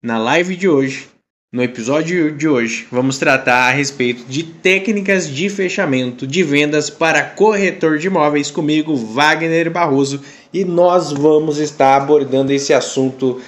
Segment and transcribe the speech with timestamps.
[0.00, 1.08] Na live de hoje,
[1.52, 7.24] no episódio de hoje, vamos tratar a respeito de técnicas de fechamento de vendas para
[7.24, 10.22] corretor de imóveis comigo, Wagner Barroso,
[10.54, 13.40] e nós vamos estar abordando esse assunto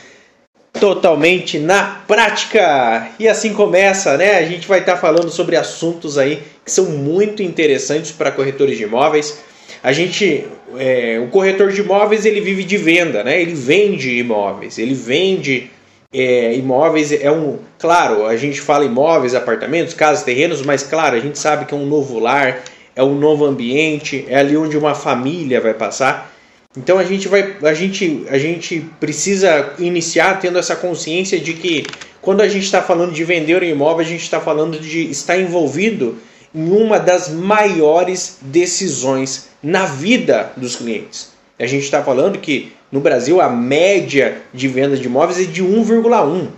[0.72, 3.12] totalmente na prática.
[3.16, 4.38] E assim começa, né?
[4.38, 8.82] A gente vai estar falando sobre assuntos aí que são muito interessantes para corretores de
[8.82, 9.38] imóveis.
[9.84, 13.40] A gente, é, o corretor de imóveis, ele vive de venda, né?
[13.40, 15.70] Ele vende imóveis, ele vende
[16.12, 17.12] é, imóveis.
[17.12, 21.64] É um, claro, a gente fala imóveis, apartamentos, casas, terrenos, mas claro, a gente sabe
[21.64, 22.62] que é um novo lar,
[22.94, 26.32] é um novo ambiente, é ali onde uma família vai passar.
[26.76, 31.84] Então a gente vai, a gente, a gente precisa iniciar tendo essa consciência de que
[32.20, 35.36] quando a gente está falando de vender um imóvel, a gente está falando de estar
[35.38, 36.18] envolvido
[36.54, 41.29] em uma das maiores decisões na vida dos clientes.
[41.60, 45.62] A gente está falando que no Brasil a média de venda de imóveis é de
[45.62, 46.48] 1,1.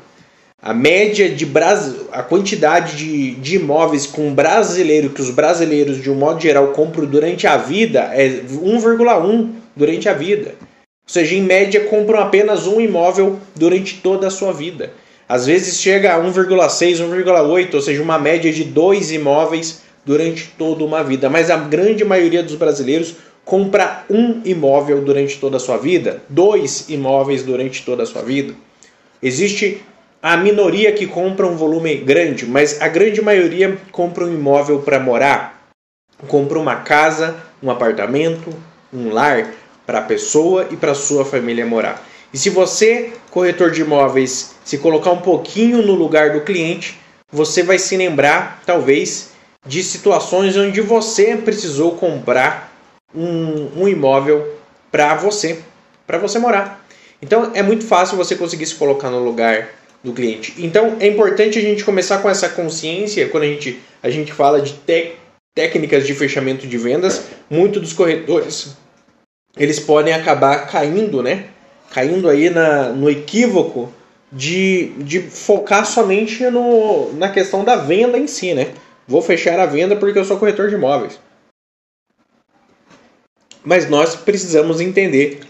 [0.62, 1.50] A média de
[2.12, 7.04] a quantidade de, de imóveis com brasileiro que os brasileiros de um modo geral compram
[7.04, 10.54] durante a vida é 1,1 durante a vida.
[10.60, 14.92] Ou seja, em média compram apenas um imóvel durante toda a sua vida.
[15.28, 20.84] Às vezes chega a 1,6, 1,8, ou seja, uma média de dois imóveis durante toda
[20.84, 21.28] uma vida.
[21.28, 26.88] Mas a grande maioria dos brasileiros compra um imóvel durante toda a sua vida, dois
[26.88, 28.54] imóveis durante toda a sua vida.
[29.22, 29.82] Existe
[30.22, 35.00] a minoria que compra um volume grande, mas a grande maioria compra um imóvel para
[35.00, 35.72] morar.
[36.28, 38.54] Compra uma casa, um apartamento,
[38.92, 39.52] um lar
[39.84, 42.06] para a pessoa e para sua família morar.
[42.32, 46.98] E se você, corretor de imóveis, se colocar um pouquinho no lugar do cliente,
[47.30, 49.32] você vai se lembrar, talvez,
[49.66, 52.71] de situações onde você precisou comprar
[53.14, 54.46] um, um imóvel
[54.90, 55.60] para você,
[56.06, 56.84] para você morar.
[57.20, 59.68] Então é muito fácil você conseguir se colocar no lugar
[60.02, 60.54] do cliente.
[60.58, 64.60] Então é importante a gente começar com essa consciência quando a gente, a gente fala
[64.60, 64.74] de
[65.54, 67.22] técnicas de fechamento de vendas.
[67.48, 68.76] Muitos dos corretores
[69.56, 71.46] eles podem acabar caindo, né?
[71.90, 73.92] Caindo aí na, no equívoco
[74.32, 78.68] de, de focar somente no, na questão da venda em si, né?
[79.06, 81.20] Vou fechar a venda porque eu sou corretor de imóveis.
[83.64, 85.40] Mas nós precisamos entender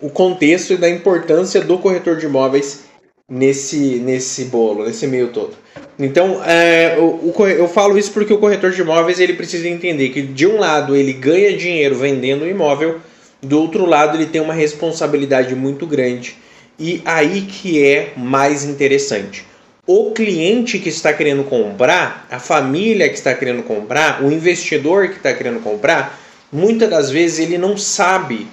[0.00, 2.84] o contexto e da importância do corretor de imóveis
[3.28, 5.54] nesse, nesse bolo, nesse meio todo.
[5.98, 10.10] Então, é, o, o, eu falo isso porque o corretor de imóveis ele precisa entender
[10.10, 13.00] que, de um lado, ele ganha dinheiro vendendo o imóvel,
[13.42, 16.36] do outro lado, ele tem uma responsabilidade muito grande.
[16.78, 19.44] E aí que é mais interessante.
[19.86, 25.16] O cliente que está querendo comprar, a família que está querendo comprar, o investidor que
[25.16, 26.18] está querendo comprar,
[26.52, 28.46] muitas das vezes ele não sabe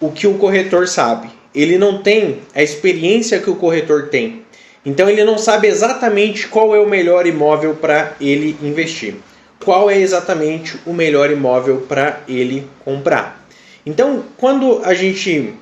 [0.00, 1.30] o que o corretor sabe.
[1.54, 4.42] Ele não tem a experiência que o corretor tem.
[4.84, 9.16] Então ele não sabe exatamente qual é o melhor imóvel para ele investir.
[9.62, 13.46] Qual é exatamente o melhor imóvel para ele comprar.
[13.84, 15.54] Então, quando a gente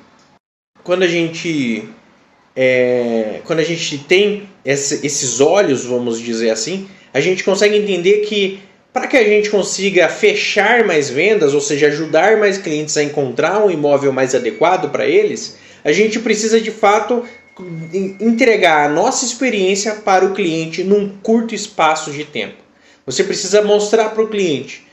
[0.83, 1.89] quando a gente
[2.55, 8.25] é, quando a gente tem esse, esses olhos, vamos dizer assim, a gente consegue entender
[8.25, 8.59] que
[8.91, 13.63] para que a gente consiga fechar mais vendas, ou seja, ajudar mais clientes a encontrar
[13.63, 17.23] um imóvel mais adequado para eles, a gente precisa de fato
[18.19, 22.57] entregar a nossa experiência para o cliente num curto espaço de tempo.
[23.05, 24.87] Você precisa mostrar para o cliente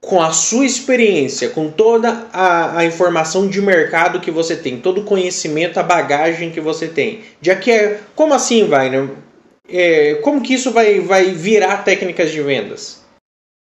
[0.00, 5.00] com a sua experiência, com toda a, a, informação de mercado que você tem, todo
[5.00, 7.22] o conhecimento, a bagagem que você tem.
[7.42, 9.08] Já que é, como assim né?
[9.68, 13.02] É, como que isso vai, vai virar técnicas de vendas?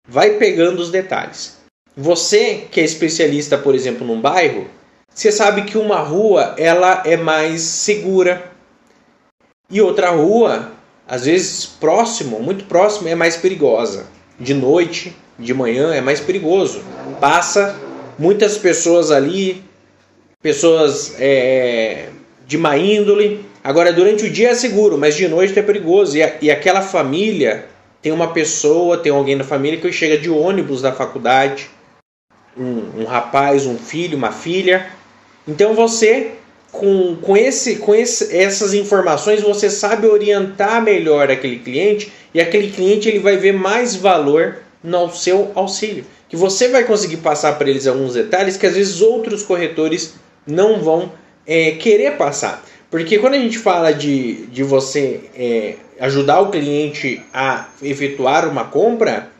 [0.09, 1.57] Vai pegando os detalhes.
[1.97, 4.67] Você que é especialista, por exemplo, num bairro,
[5.13, 8.53] você sabe que uma rua ela é mais segura
[9.69, 10.73] e outra rua,
[11.09, 14.07] às vezes próximo, muito próximo, é mais perigosa.
[14.39, 16.83] De noite, de manhã é mais perigoso.
[17.21, 17.75] Passa
[18.19, 19.65] muitas pessoas ali,
[20.41, 22.11] pessoas é,
[22.47, 23.45] de má índole.
[23.65, 26.17] Agora, durante o dia é seguro, mas de noite é perigoso.
[26.17, 27.67] E, a, e aquela família
[28.03, 31.69] tem uma pessoa, tem alguém na família que chega de ônibus da faculdade,
[32.57, 34.87] um, um rapaz, um filho, uma filha.
[35.47, 36.33] Então você
[36.73, 42.71] com, com, esse, com esse, essas informações você sabe orientar melhor aquele cliente e aquele
[42.71, 46.05] cliente ele vai ver mais valor no seu auxílio.
[46.29, 50.15] Que você vai conseguir passar para eles alguns detalhes que às vezes outros corretores
[50.47, 51.13] não vão
[51.47, 52.65] é, querer passar.
[52.91, 58.65] Porque quando a gente fala de, de você é, ajudar o cliente a efetuar uma
[58.65, 59.31] compra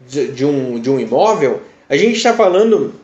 [0.00, 2.94] de, de, um, de um imóvel, a gente está falando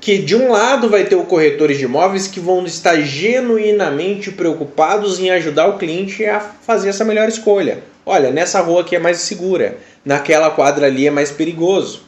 [0.00, 5.20] que de um lado vai ter o corretores de imóveis que vão estar genuinamente preocupados
[5.20, 7.82] em ajudar o cliente a fazer essa melhor escolha.
[8.04, 12.02] Olha, nessa rua aqui é mais segura, naquela quadra ali é mais perigoso.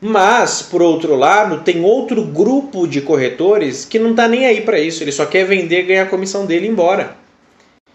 [0.00, 4.78] Mas, por outro lado, tem outro grupo de corretores que não está nem aí para
[4.78, 7.16] isso, ele só quer vender, ganhar a comissão dele e ir embora.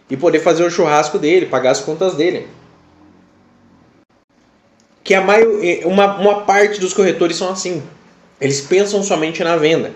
[0.09, 2.47] E poder fazer o churrasco dele, pagar as contas dele.
[5.03, 5.21] Que a
[5.85, 7.83] uma, uma parte dos corretores são assim.
[8.39, 9.91] Eles pensam somente na venda.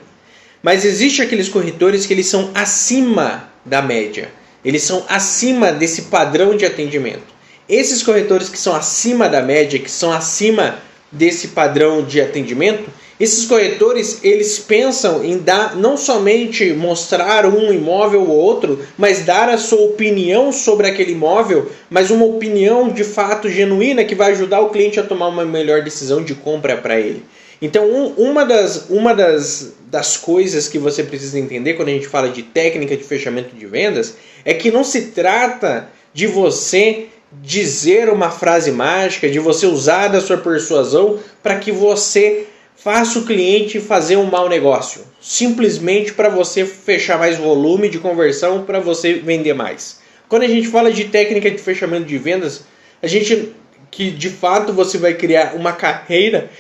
[0.62, 4.32] Mas existe aqueles corretores que eles são acima da média.
[4.64, 7.36] Eles são acima desse padrão de atendimento.
[7.70, 10.80] Esses corretores que são acima da média, que são acima
[11.12, 12.90] desse padrão de atendimento,
[13.20, 19.50] esses corretores eles pensam em dar não somente mostrar um imóvel ou outro, mas dar
[19.50, 24.62] a sua opinião sobre aquele imóvel, mas uma opinião de fato genuína que vai ajudar
[24.62, 27.24] o cliente a tomar uma melhor decisão de compra para ele.
[27.60, 32.08] Então, um, uma, das, uma das, das coisas que você precisa entender quando a gente
[32.08, 34.16] fala de técnica de fechamento de vendas
[34.46, 37.08] é que não se trata de você
[37.42, 42.46] dizer uma frase mágica, de você usar da sua persuasão para que você
[42.78, 48.64] faça o cliente fazer um mau negócio, simplesmente para você fechar mais volume de conversão,
[48.64, 50.00] para você vender mais.
[50.30, 52.66] Quando a gente fala de técnica de fechamento de vendas,
[53.02, 53.54] a gente
[53.90, 56.52] que de fato você vai criar uma carreira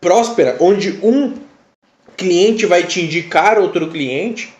[0.00, 1.34] próspera, onde um
[2.16, 4.52] cliente vai te indicar outro cliente,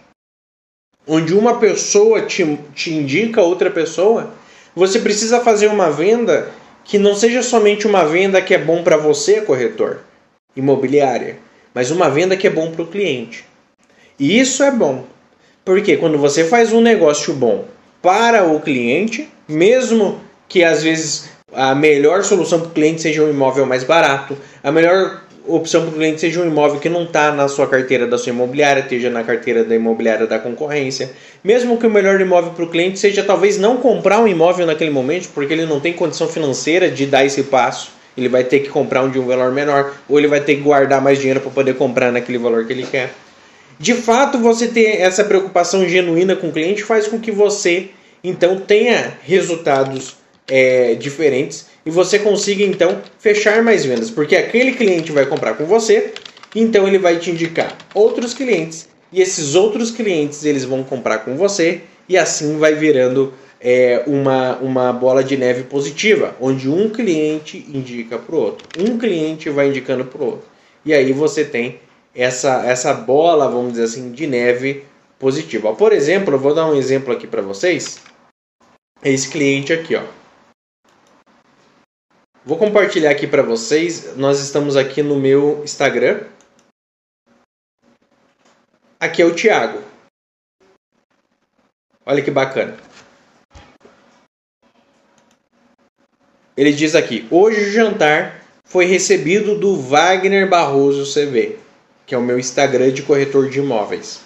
[1.07, 4.33] onde uma pessoa te, te indica outra pessoa,
[4.75, 6.51] você precisa fazer uma venda
[6.85, 10.01] que não seja somente uma venda que é bom para você, corretor
[10.57, 11.39] imobiliária,
[11.75, 13.45] mas uma venda que é bom para o cliente.
[14.19, 15.05] E isso é bom,
[15.65, 17.65] porque quando você faz um negócio bom
[18.01, 23.31] para o cliente, mesmo que às vezes a melhor solução para o cliente seja um
[23.31, 27.33] imóvel mais barato, a melhor opção para o cliente seja um imóvel que não está
[27.33, 31.11] na sua carteira da sua imobiliária, esteja na carteira da imobiliária da concorrência.
[31.43, 34.91] Mesmo que o melhor imóvel para o cliente seja talvez não comprar um imóvel naquele
[34.91, 37.91] momento, porque ele não tem condição financeira de dar esse passo.
[38.17, 40.61] Ele vai ter que comprar um de um valor menor, ou ele vai ter que
[40.61, 43.13] guardar mais dinheiro para poder comprar naquele valor que ele quer.
[43.79, 47.91] De fato, você ter essa preocupação genuína com o cliente faz com que você
[48.23, 50.17] então tenha resultados
[50.49, 55.65] é, diferentes e você consiga então fechar mais vendas, porque aquele cliente vai comprar com
[55.65, 56.13] você,
[56.55, 61.37] então ele vai te indicar outros clientes e esses outros clientes eles vão comprar com
[61.37, 63.33] você e assim vai virando
[63.63, 68.99] é, uma, uma bola de neve positiva, onde um cliente indica para o outro, um
[68.99, 70.53] cliente vai indicando para o outro
[70.85, 71.81] e aí você tem
[72.15, 74.85] essa, essa bola, vamos dizer assim, de neve
[75.19, 75.75] positiva.
[75.75, 78.03] Por exemplo, eu vou dar um exemplo aqui para vocês.
[79.03, 80.03] Esse cliente aqui, ó.
[82.45, 84.17] Vou compartilhar aqui para vocês.
[84.17, 86.25] Nós estamos aqui no meu Instagram.
[88.99, 89.83] Aqui é o Thiago.
[92.05, 92.77] Olha que bacana.
[96.57, 101.57] Ele diz aqui: hoje o jantar foi recebido do Wagner Barroso CV,
[102.07, 104.21] que é o meu Instagram de corretor de imóveis.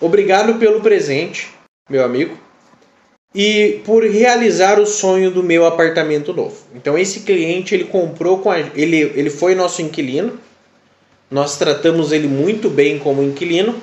[0.00, 1.48] Obrigado pelo presente,
[1.90, 2.36] meu amigo
[3.34, 6.56] e por realizar o sonho do meu apartamento novo.
[6.74, 10.38] Então esse cliente ele comprou com a, ele ele foi nosso inquilino.
[11.30, 13.80] Nós tratamos ele muito bem como inquilino.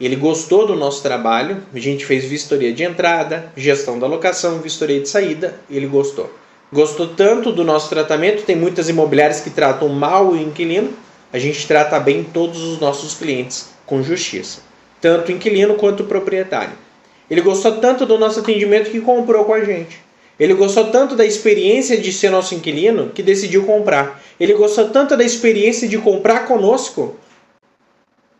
[0.00, 1.58] Ele gostou do nosso trabalho.
[1.74, 5.60] A gente fez vistoria de entrada, gestão da locação, vistoria de saída.
[5.70, 6.32] Ele gostou.
[6.72, 8.44] Gostou tanto do nosso tratamento.
[8.44, 10.90] Tem muitas imobiliárias que tratam mal o inquilino.
[11.32, 14.62] A gente trata bem todos os nossos clientes com justiça,
[15.00, 16.72] tanto o inquilino quanto o proprietário.
[17.30, 20.00] Ele gostou tanto do nosso atendimento que comprou com a gente.
[20.38, 24.20] Ele gostou tanto da experiência de ser nosso inquilino que decidiu comprar.
[24.40, 27.14] Ele gostou tanto da experiência de comprar conosco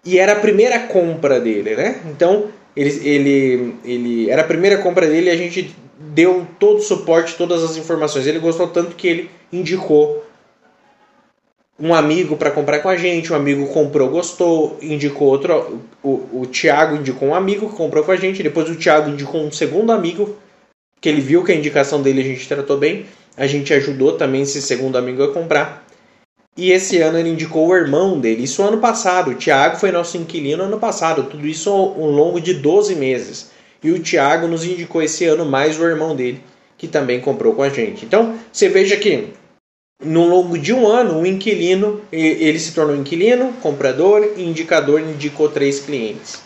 [0.04, 2.00] e era a primeira compra dele, né?
[2.06, 6.82] Então ele, ele, ele era a primeira compra dele e a gente deu todo o
[6.82, 8.26] suporte, todas as informações.
[8.26, 10.24] Ele gostou tanto que ele indicou
[11.78, 15.80] um amigo para comprar com a gente, um amigo comprou, gostou, indicou outro.
[16.02, 19.42] O, o Thiago indicou um amigo que comprou com a gente, depois o Thiago indicou
[19.42, 20.36] um segundo amigo,
[21.00, 24.42] que ele viu que a indicação dele a gente tratou bem, a gente ajudou também
[24.42, 25.86] esse segundo amigo a comprar.
[26.56, 29.30] E esse ano ele indicou o irmão dele, isso ano passado.
[29.30, 33.50] O Thiago foi nosso inquilino ano passado, tudo isso ao, longo de 12 meses.
[33.82, 36.42] E o Thiago nos indicou esse ano mais o irmão dele,
[36.76, 38.04] que também comprou com a gente.
[38.04, 39.28] Então, você veja que
[40.02, 45.48] no longo de um ano, o inquilino ele se tornou inquilino, comprador e indicador indicou
[45.48, 46.40] três clientes.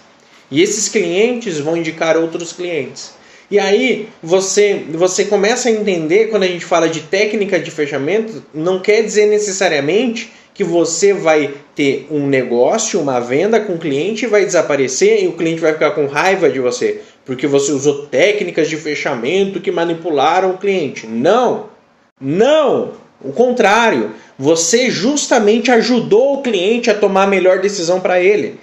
[0.51, 3.15] E esses clientes vão indicar outros clientes.
[3.51, 8.43] E aí você, você começa a entender quando a gente fala de técnica de fechamento,
[8.55, 14.27] não quer dizer necessariamente que você vai ter um negócio, uma venda com o cliente
[14.27, 18.69] vai desaparecer e o cliente vai ficar com raiva de você, porque você usou técnicas
[18.69, 21.07] de fechamento que manipularam o cliente.
[21.07, 21.67] Não!
[22.21, 22.93] Não!
[23.21, 28.59] O contrário, você justamente ajudou o cliente a tomar a melhor decisão para ele.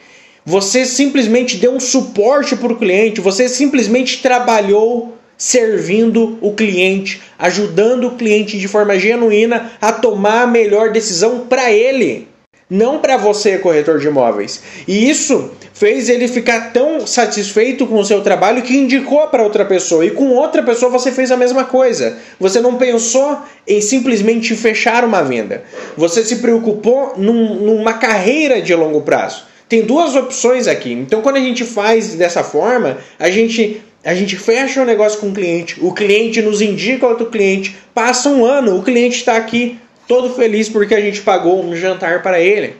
[0.45, 8.07] Você simplesmente deu um suporte para o cliente, você simplesmente trabalhou servindo o cliente, ajudando
[8.07, 12.27] o cliente de forma genuína a tomar a melhor decisão para ele,
[12.67, 14.61] não para você, corretor de imóveis.
[14.87, 19.65] E isso fez ele ficar tão satisfeito com o seu trabalho que indicou para outra
[19.65, 20.05] pessoa.
[20.05, 22.17] E com outra pessoa você fez a mesma coisa.
[22.39, 25.63] Você não pensou em simplesmente fechar uma venda.
[25.97, 29.51] Você se preocupou num, numa carreira de longo prazo.
[29.71, 30.91] Tem duas opções aqui.
[30.91, 35.29] Então, quando a gente faz dessa forma, a gente a gente fecha o negócio com
[35.29, 39.79] o cliente, o cliente nos indica outro cliente, passa um ano, o cliente está aqui
[40.09, 42.75] todo feliz porque a gente pagou um jantar para ele.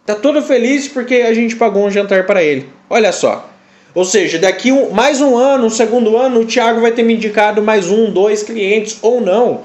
[0.00, 2.68] Está todo feliz porque a gente pagou um jantar para ele.
[2.90, 3.48] Olha só.
[3.94, 7.14] Ou seja, daqui um, mais um ano, um segundo ano, o Thiago vai ter me
[7.14, 9.60] indicado mais um, dois clientes ou não.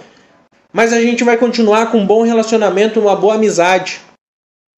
[0.72, 4.02] Mas a gente vai continuar com um bom relacionamento, uma boa amizade.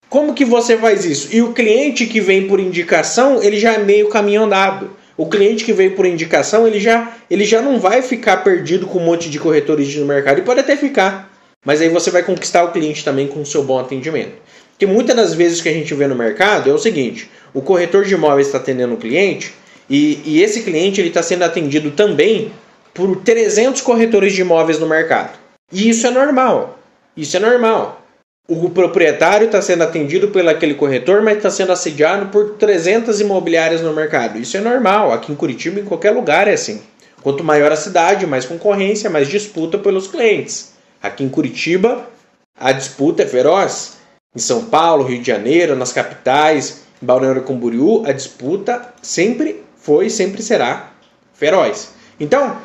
[0.08, 1.28] Como que você faz isso?
[1.34, 4.90] E o cliente que vem por indicação, ele já é meio caminho andado.
[5.16, 8.98] O cliente que veio por indicação, ele já, ele já não vai ficar perdido com
[8.98, 10.38] um monte de corretores no mercado.
[10.38, 11.32] E pode até ficar.
[11.64, 14.34] Mas aí você vai conquistar o cliente também com o seu bom atendimento.
[14.70, 18.04] Porque muitas das vezes que a gente vê no mercado é o seguinte: o corretor
[18.04, 19.52] de imóveis está atendendo o cliente
[19.88, 22.52] e, e esse cliente está sendo atendido também
[22.92, 25.38] por 300 corretores de imóveis no mercado.
[25.72, 26.78] E isso é normal.
[27.16, 28.05] Isso é normal.
[28.48, 33.80] O proprietário está sendo atendido pelo aquele corretor, mas está sendo assediado por 300 imobiliárias
[33.80, 34.38] no mercado.
[34.38, 35.12] Isso é normal.
[35.12, 36.80] Aqui em Curitiba, em qualquer lugar é assim.
[37.22, 40.74] Quanto maior a cidade, mais concorrência, mais disputa pelos clientes.
[41.02, 42.08] Aqui em Curitiba,
[42.56, 43.94] a disputa é feroz.
[44.32, 50.10] Em São Paulo, Rio de Janeiro, nas capitais, Balneário Camboriú, a disputa sempre foi e
[50.10, 50.92] sempre será
[51.34, 51.90] feroz.
[52.20, 52.58] Então,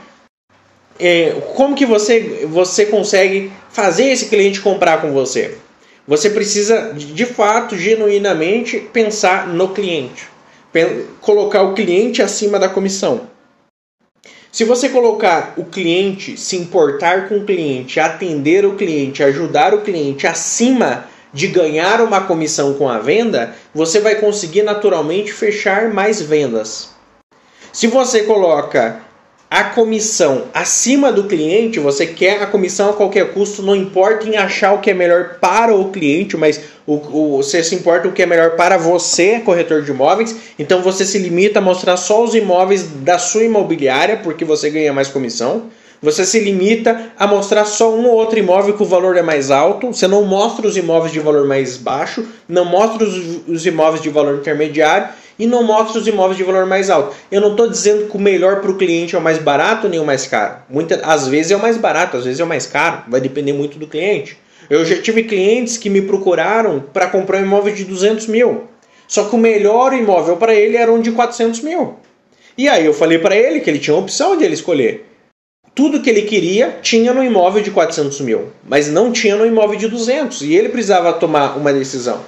[1.00, 5.58] é, como que você, você consegue fazer esse cliente comprar com você?
[6.12, 10.28] Você precisa, de fato, genuinamente pensar no cliente.
[11.22, 13.30] Colocar o cliente acima da comissão.
[14.52, 19.84] Se você colocar o cliente, se importar com o cliente, atender o cliente, ajudar o
[19.84, 26.22] cliente acima de ganhar uma comissão com a venda, você vai conseguir naturalmente fechar mais
[26.22, 26.90] vendas.
[27.72, 29.00] Se você coloca
[29.52, 34.38] a comissão acima do cliente, você quer a comissão a qualquer custo, não importa em
[34.38, 38.14] achar o que é melhor para o cliente, mas o, o, você se importa o
[38.14, 42.24] que é melhor para você, corretor de imóveis, então você se limita a mostrar só
[42.24, 45.64] os imóveis da sua imobiliária, porque você ganha mais comissão.
[46.02, 49.52] Você se limita a mostrar só um ou outro imóvel que o valor é mais
[49.52, 49.94] alto.
[49.94, 54.10] Você não mostra os imóveis de valor mais baixo, não mostra os, os imóveis de
[54.10, 57.16] valor intermediário e não mostra os imóveis de valor mais alto.
[57.32, 60.00] Eu não estou dizendo que o melhor para o cliente é o mais barato nem
[60.00, 60.56] o mais caro.
[60.68, 63.04] Muitas, às vezes é o mais barato, às vezes é o mais caro.
[63.08, 64.40] Vai depender muito do cliente.
[64.72, 68.64] Eu já tive clientes que me procuraram para comprar um imóvel de 200 mil.
[69.08, 71.98] Só que o melhor imóvel para ele era um de 400 mil.
[72.58, 75.11] E aí eu falei para ele que ele tinha a opção de ele escolher.
[75.74, 79.78] Tudo que ele queria tinha no imóvel de 400 mil, mas não tinha no imóvel
[79.78, 80.42] de 200.
[80.42, 82.22] E ele precisava tomar uma decisão.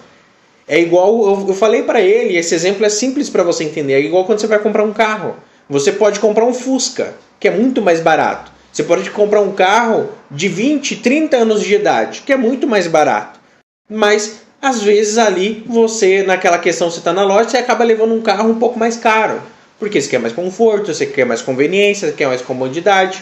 [0.68, 3.94] É igual, eu, falei para ele, esse exemplo é simples para você entender.
[3.94, 5.36] É igual quando você vai comprar um carro.
[5.70, 8.52] Você pode comprar um Fusca, que é muito mais barato.
[8.72, 12.88] Você pode comprar um carro de 20, 30 anos de idade, que é muito mais
[12.88, 13.40] barato.
[13.90, 18.22] Mas às vezes ali você, naquela questão, você está na loja, você acaba levando um
[18.22, 19.42] carro um pouco mais caro.
[19.78, 23.22] Porque você quer mais conforto, você quer mais conveniência, você quer mais comodidade.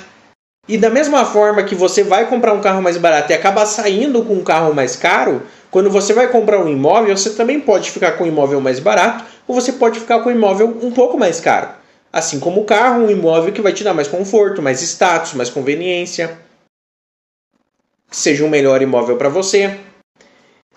[0.72, 4.24] E da mesma forma que você vai comprar um carro mais barato e acaba saindo
[4.24, 8.14] com um carro mais caro, quando você vai comprar um imóvel, você também pode ficar
[8.14, 11.42] com um imóvel mais barato ou você pode ficar com um imóvel um pouco mais
[11.42, 11.72] caro.
[12.14, 15.50] Assim como o carro, um imóvel que vai te dar mais conforto, mais status, mais
[15.50, 16.40] conveniência,
[18.10, 19.78] seja um melhor imóvel para você.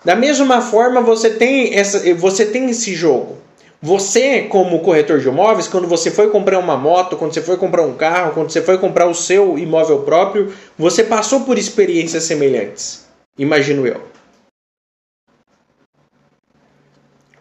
[0.03, 3.37] Da mesma forma, você tem, essa, você tem esse jogo.
[3.85, 7.83] Você, como corretor de imóveis, quando você foi comprar uma moto, quando você foi comprar
[7.83, 13.05] um carro, quando você foi comprar o seu imóvel próprio, você passou por experiências semelhantes.
[13.37, 14.01] Imagino eu.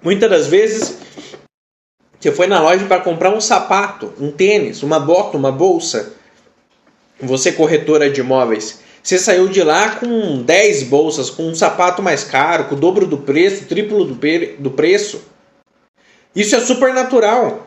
[0.03, 0.99] Muitas das vezes
[2.21, 6.13] você foi na loja para comprar um sapato, um tênis, uma bota, uma bolsa.
[7.23, 12.23] Você corretora de imóveis, você saiu de lá com 10 bolsas, com um sapato mais
[12.23, 14.15] caro, com o dobro do preço, triplo do,
[14.59, 15.33] do preço.
[16.35, 17.67] Isso é super natural.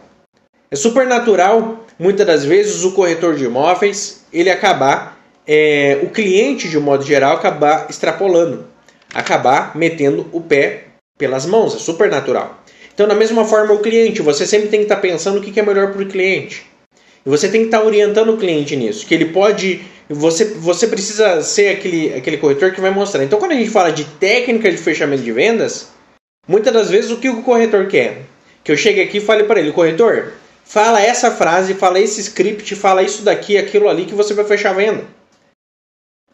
[0.70, 6.68] É super natural, muitas das vezes, o corretor de imóveis ele acabar, é, o cliente
[6.68, 8.66] de um modo geral, acabar extrapolando.
[9.14, 10.84] acabar metendo o pé
[11.18, 12.62] pelas mãos, é super natural.
[12.94, 15.64] Então, da mesma forma, o cliente, você sempre tem que estar pensando o que é
[15.64, 16.66] melhor para o cliente.
[17.26, 19.82] E você tem que estar orientando o cliente nisso, que ele pode.
[20.10, 23.24] Você, você precisa ser aquele, aquele corretor que vai mostrar.
[23.24, 25.90] Então, quando a gente fala de técnica de fechamento de vendas,
[26.48, 28.24] muitas das vezes o que o corretor quer?
[28.68, 30.34] Que eu chegue aqui e fale para ele, corretor,
[30.66, 34.72] fala essa frase, fala esse script, fala isso daqui, aquilo ali que você vai fechar
[34.72, 35.06] a venda.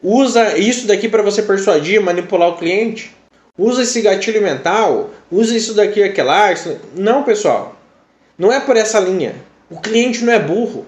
[0.02, 3.12] Usa isso daqui para você persuadir, manipular o cliente.
[3.56, 6.52] Usa esse gatilho mental, usa isso daqui, aquilo lá.
[6.96, 7.76] Não, pessoal.
[8.36, 9.36] Não é por essa linha.
[9.70, 10.86] O cliente não é burro.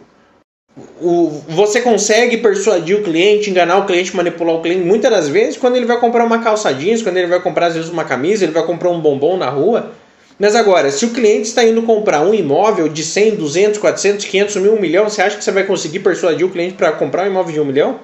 [1.01, 5.57] O, você consegue persuadir o cliente, enganar o cliente, manipular o cliente muitas das vezes
[5.57, 8.43] quando ele vai comprar uma calça jeans, quando ele vai comprar às vezes uma camisa,
[8.43, 9.93] ele vai comprar um bombom na rua.
[10.39, 14.57] Mas agora, se o cliente está indo comprar um imóvel de 100, 200, 400, 500
[14.57, 17.31] mil, um milhão, você acha que você vai conseguir persuadir o cliente para comprar um
[17.31, 18.01] imóvel de um milhão?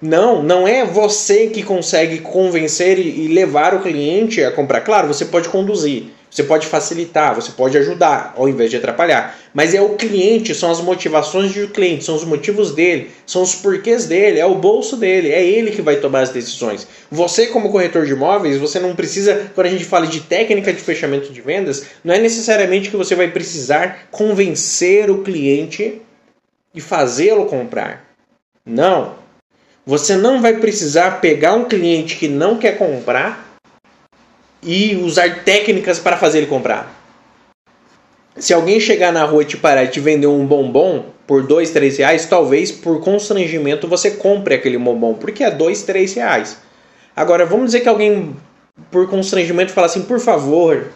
[0.00, 4.80] Não, não é você que consegue convencer e levar o cliente a comprar.
[4.80, 9.38] Claro, você pode conduzir, você pode facilitar, você pode ajudar, ao invés de atrapalhar.
[9.52, 13.54] Mas é o cliente, são as motivações do cliente, são os motivos dele, são os
[13.54, 16.86] porquês dele, é o bolso dele, é ele que vai tomar as decisões.
[17.10, 20.80] Você, como corretor de imóveis, você não precisa, quando a gente fala de técnica de
[20.80, 26.00] fechamento de vendas, não é necessariamente que você vai precisar convencer o cliente
[26.74, 28.06] e fazê-lo comprar.
[28.64, 29.16] Não,
[29.84, 33.51] você não vai precisar pegar um cliente que não quer comprar
[34.62, 37.00] e usar técnicas para fazer ele comprar.
[38.36, 41.70] Se alguém chegar na rua e te parar e te vender um bombom por dois,
[41.70, 46.58] três reais, talvez por constrangimento você compre aquele bombom, porque é dois, três reais.
[47.14, 48.34] Agora, vamos dizer que alguém
[48.90, 50.92] por constrangimento fala assim, por favor,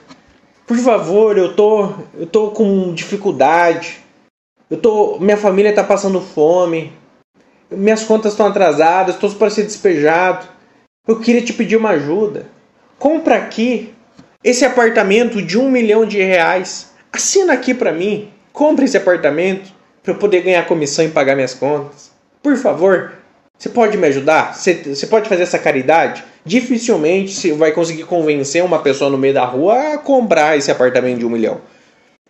[0.67, 3.99] por favor, eu tô, eu tô com dificuldade,
[4.71, 6.93] eu tô, minha família está passando fome,
[7.71, 10.47] minhas contas estão atrasadas, estou para ser despejado.
[11.07, 12.47] Eu queria te pedir uma ajuda.
[12.99, 13.93] Compra aqui
[14.43, 16.93] esse apartamento de um milhão de reais.
[17.13, 18.29] Assina aqui para mim.
[18.53, 19.73] Compre esse apartamento
[20.03, 22.11] para eu poder ganhar comissão e pagar minhas contas.
[22.43, 23.13] Por favor,
[23.59, 24.55] você pode me ajudar?
[24.55, 26.23] Você, você pode fazer essa caridade?
[26.45, 31.19] Dificilmente você vai conseguir convencer uma pessoa no meio da rua a comprar esse apartamento
[31.19, 31.61] de um milhão.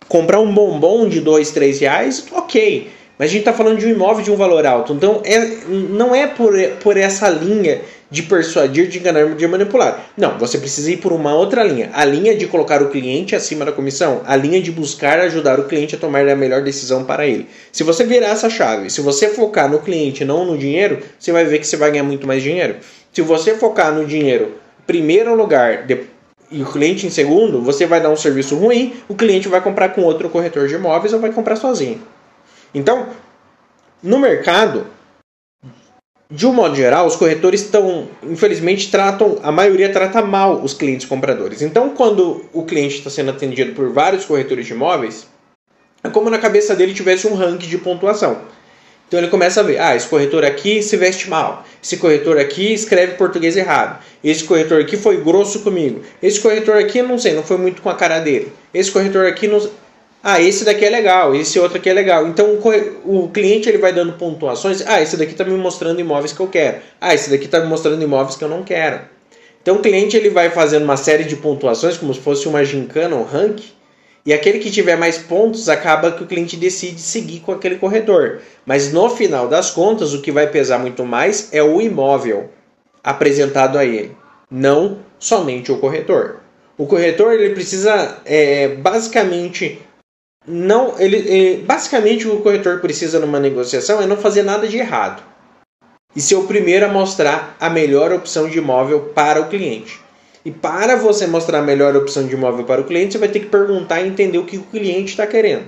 [0.07, 2.89] Comprar um bombom de dois, três reais, ok.
[3.17, 4.93] Mas a gente está falando de um imóvel de um valor alto.
[4.93, 10.05] Então é, não é por, por essa linha de persuadir, de enganar, de manipular.
[10.15, 11.89] Não, você precisa ir por uma outra linha.
[11.93, 14.21] A linha de colocar o cliente acima da comissão.
[14.25, 17.47] A linha de buscar ajudar o cliente a tomar a melhor decisão para ele.
[17.71, 21.43] Se você virar essa chave, se você focar no cliente não no dinheiro, você vai
[21.43, 22.77] ver que você vai ganhar muito mais dinheiro.
[23.11, 24.53] Se você focar no dinheiro
[24.87, 26.05] primeiro lugar de,
[26.49, 29.89] e o cliente em segundo, você vai dar um serviço ruim, o cliente vai comprar
[29.89, 32.01] com outro corretor de imóveis ou vai comprar sozinho.
[32.73, 33.07] Então,
[34.01, 34.87] no mercado,
[36.29, 41.07] de um modo geral, os corretores estão, infelizmente, tratam, a maioria trata mal os clientes
[41.07, 41.61] compradores.
[41.61, 45.27] Então, quando o cliente está sendo atendido por vários corretores de imóveis,
[46.03, 48.41] é como na cabeça dele tivesse um ranking de pontuação.
[49.07, 52.73] Então ele começa a ver, ah, esse corretor aqui se veste mal, esse corretor aqui
[52.73, 57.43] escreve português errado, esse corretor aqui foi grosso comigo, esse corretor aqui não sei, não
[57.43, 59.65] foi muito com a cara dele, esse corretor aqui não
[60.29, 62.27] ah, esse daqui é legal, esse outro aqui é legal.
[62.27, 62.59] Então
[63.05, 64.83] o cliente ele vai dando pontuações.
[64.85, 66.79] Ah, esse daqui está me mostrando imóveis que eu quero.
[66.99, 68.99] Ah, esse daqui está me mostrando imóveis que eu não quero.
[69.61, 73.15] Então o cliente ele vai fazendo uma série de pontuações como se fosse uma gincana,
[73.15, 73.61] um rank.
[74.25, 78.41] E aquele que tiver mais pontos acaba que o cliente decide seguir com aquele corretor.
[78.65, 82.49] Mas no final das contas, o que vai pesar muito mais é o imóvel
[83.01, 84.11] apresentado a ele,
[84.51, 86.41] não somente o corretor.
[86.77, 89.86] O corretor ele precisa é, basicamente
[90.47, 95.21] não ele, ele, basicamente o corretor precisa numa negociação é não fazer nada de errado
[96.15, 99.99] e ser o primeiro a mostrar a melhor opção de imóvel para o cliente.
[100.43, 103.41] E para você mostrar a melhor opção de imóvel para o cliente, você vai ter
[103.41, 105.65] que perguntar e entender o que o cliente está querendo.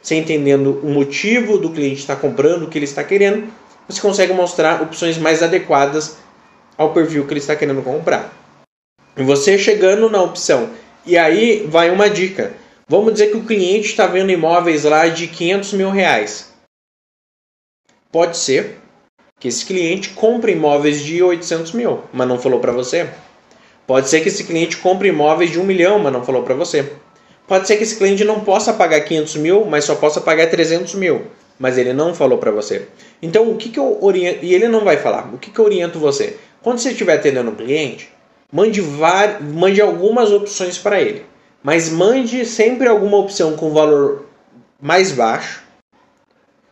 [0.00, 3.46] Você entendendo o motivo do cliente estar comprando, o que ele está querendo,
[3.88, 6.16] você consegue mostrar opções mais adequadas
[6.76, 8.32] ao perfil que ele está querendo comprar.
[9.16, 10.70] E você chegando na opção,
[11.06, 12.54] e aí vai uma dica.
[12.88, 16.52] Vamos dizer que o cliente está vendo imóveis lá de 500 mil reais.
[18.10, 18.78] Pode ser
[19.38, 23.08] que esse cliente compre imóveis de 800 mil, mas não falou para você.
[23.86, 26.92] Pode ser que esse cliente compre imóveis de 1 milhão, mas não falou para você.
[27.46, 30.94] Pode ser que esse cliente não possa pagar 500 mil, mas só possa pagar 300
[30.94, 31.26] mil,
[31.58, 32.88] mas ele não falou para você.
[33.20, 35.64] Então, o que, que eu oriento, e ele não vai falar, o que, que eu
[35.64, 36.36] oriento você?
[36.62, 38.10] Quando você estiver atendendo um cliente,
[38.52, 41.31] mande, var, mande algumas opções para ele
[41.62, 44.26] mas mande sempre alguma opção com valor
[44.80, 45.62] mais baixo.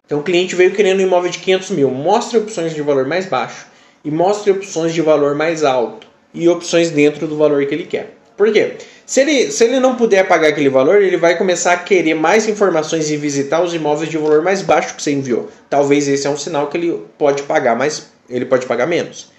[0.04, 3.26] Então o cliente veio querendo um imóvel de 500 mil, mostre opções de valor mais
[3.26, 3.66] baixo
[4.04, 6.08] e mostre opções de valor mais alto.
[6.32, 8.14] e opções dentro do valor que ele quer.
[8.36, 8.76] Por quê?
[9.04, 12.48] Se ele, se ele não puder pagar aquele valor, ele vai começar a querer mais
[12.48, 15.48] informações e visitar os imóveis de valor mais baixo que você enviou.
[15.68, 19.32] Talvez esse é um sinal que ele pode pagar mais, ele pode pagar menos.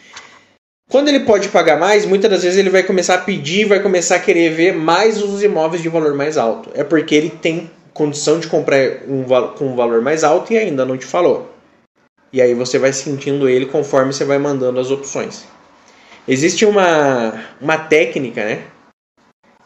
[0.91, 4.17] Quando ele pode pagar mais, muitas das vezes ele vai começar a pedir, vai começar
[4.17, 6.69] a querer ver mais os imóveis de valor mais alto.
[6.73, 8.77] É porque ele tem condição de comprar
[9.07, 9.23] um,
[9.55, 11.49] com um valor mais alto e ainda não te falou.
[12.33, 15.45] E aí você vai sentindo ele conforme você vai mandando as opções.
[16.27, 18.63] Existe uma, uma técnica, né?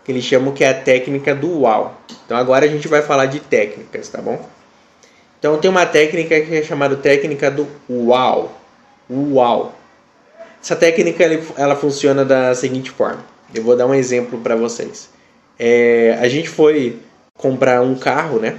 [0.03, 1.97] Que eles chamam que é a técnica do UAU.
[2.23, 4.47] Então agora a gente vai falar de técnicas, tá bom?
[5.39, 8.51] Então tem uma técnica que é chamada técnica do UAU.
[9.09, 9.73] UAU.
[10.65, 11.23] Essa técnica
[11.57, 13.23] ela funciona da seguinte forma.
[13.53, 15.11] Eu vou dar um exemplo para vocês.
[15.59, 16.97] É, a gente foi
[17.37, 18.57] comprar um carro, né?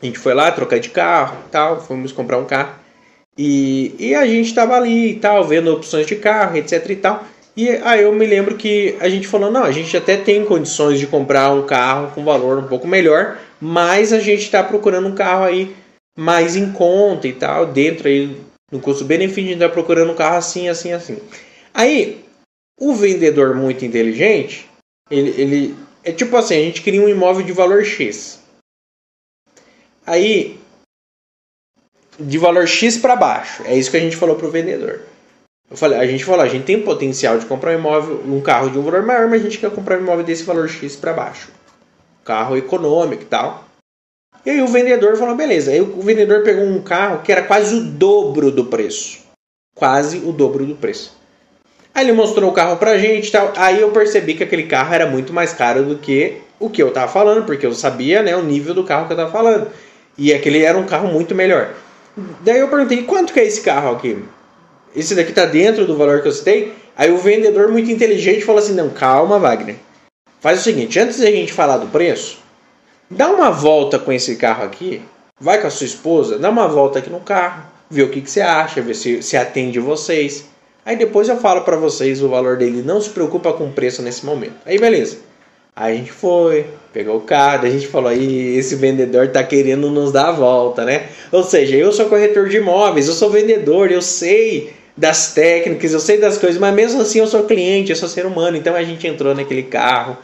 [0.00, 2.72] A gente foi lá trocar de carro, tal, fomos comprar um carro
[3.36, 7.22] e, e a gente estava ali tal, vendo opções de carro, etc e tal.
[7.54, 10.98] E aí eu me lembro que a gente falou, não, a gente até tem condições
[10.98, 15.14] de comprar um carro com valor um pouco melhor, mas a gente está procurando um
[15.14, 15.76] carro aí
[16.16, 20.36] mais em conta e tal, dentro aí no custo-benefício, a gente está procurando um carro
[20.36, 21.18] assim, assim, assim.
[21.72, 22.24] Aí,
[22.78, 24.68] o vendedor muito inteligente,
[25.10, 28.40] ele, ele é tipo assim, a gente queria um imóvel de valor X.
[30.06, 30.58] Aí,
[32.18, 35.02] de valor X para baixo, é isso que a gente falou pro vendedor.
[35.70, 38.70] Eu falei, a gente falou, a gente tem potencial de comprar um imóvel, um carro
[38.70, 41.12] de um valor maior, mas a gente quer comprar um imóvel desse valor X para
[41.12, 41.50] baixo.
[42.24, 43.67] Carro econômico e tal.
[44.48, 45.70] E aí o vendedor falou, beleza.
[45.70, 49.18] Aí o vendedor pegou um carro que era quase o dobro do preço.
[49.74, 51.14] Quase o dobro do preço.
[51.94, 53.52] Aí ele mostrou o carro pra gente tal.
[53.54, 56.90] Aí eu percebi que aquele carro era muito mais caro do que o que eu
[56.90, 59.70] tava falando, porque eu sabia né, o nível do carro que eu tava falando.
[60.16, 61.74] E aquele era um carro muito melhor.
[62.40, 64.16] Daí eu perguntei, quanto que é esse carro aqui?
[64.96, 66.72] Esse daqui tá dentro do valor que eu citei?
[66.96, 69.76] Aí o vendedor muito inteligente falou assim, não, calma Wagner.
[70.40, 72.47] Faz o seguinte, antes da gente falar do preço,
[73.10, 75.00] Dá uma volta com esse carro aqui,
[75.40, 78.30] vai com a sua esposa, dá uma volta aqui no carro, vê o que, que
[78.30, 80.46] você acha, vê se, se atende vocês.
[80.84, 82.82] Aí depois eu falo para vocês o valor dele.
[82.82, 84.56] Não se preocupa com o preço nesse momento.
[84.66, 85.18] Aí beleza.
[85.74, 89.88] Aí a gente foi, pegou o carro, a gente falou aí, esse vendedor tá querendo
[89.90, 91.06] nos dar a volta, né?
[91.30, 96.00] Ou seja, eu sou corretor de imóveis, eu sou vendedor, eu sei das técnicas, eu
[96.00, 98.82] sei das coisas, mas mesmo assim eu sou cliente, eu sou ser humano, então a
[98.82, 100.16] gente entrou naquele carro,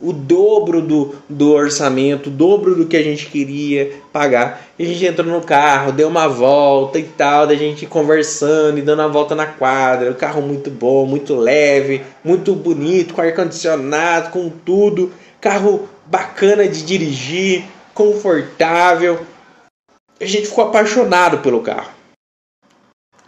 [0.00, 4.62] o dobro do, do orçamento, o dobro do que a gente queria pagar.
[4.78, 8.82] E a gente entrou no carro, deu uma volta e tal, da gente conversando e
[8.82, 10.12] dando a volta na quadra.
[10.12, 15.12] O carro muito bom, muito leve, muito bonito, com ar-condicionado, com tudo.
[15.40, 19.18] Carro bacana de dirigir, confortável.
[20.20, 21.90] A gente ficou apaixonado pelo carro.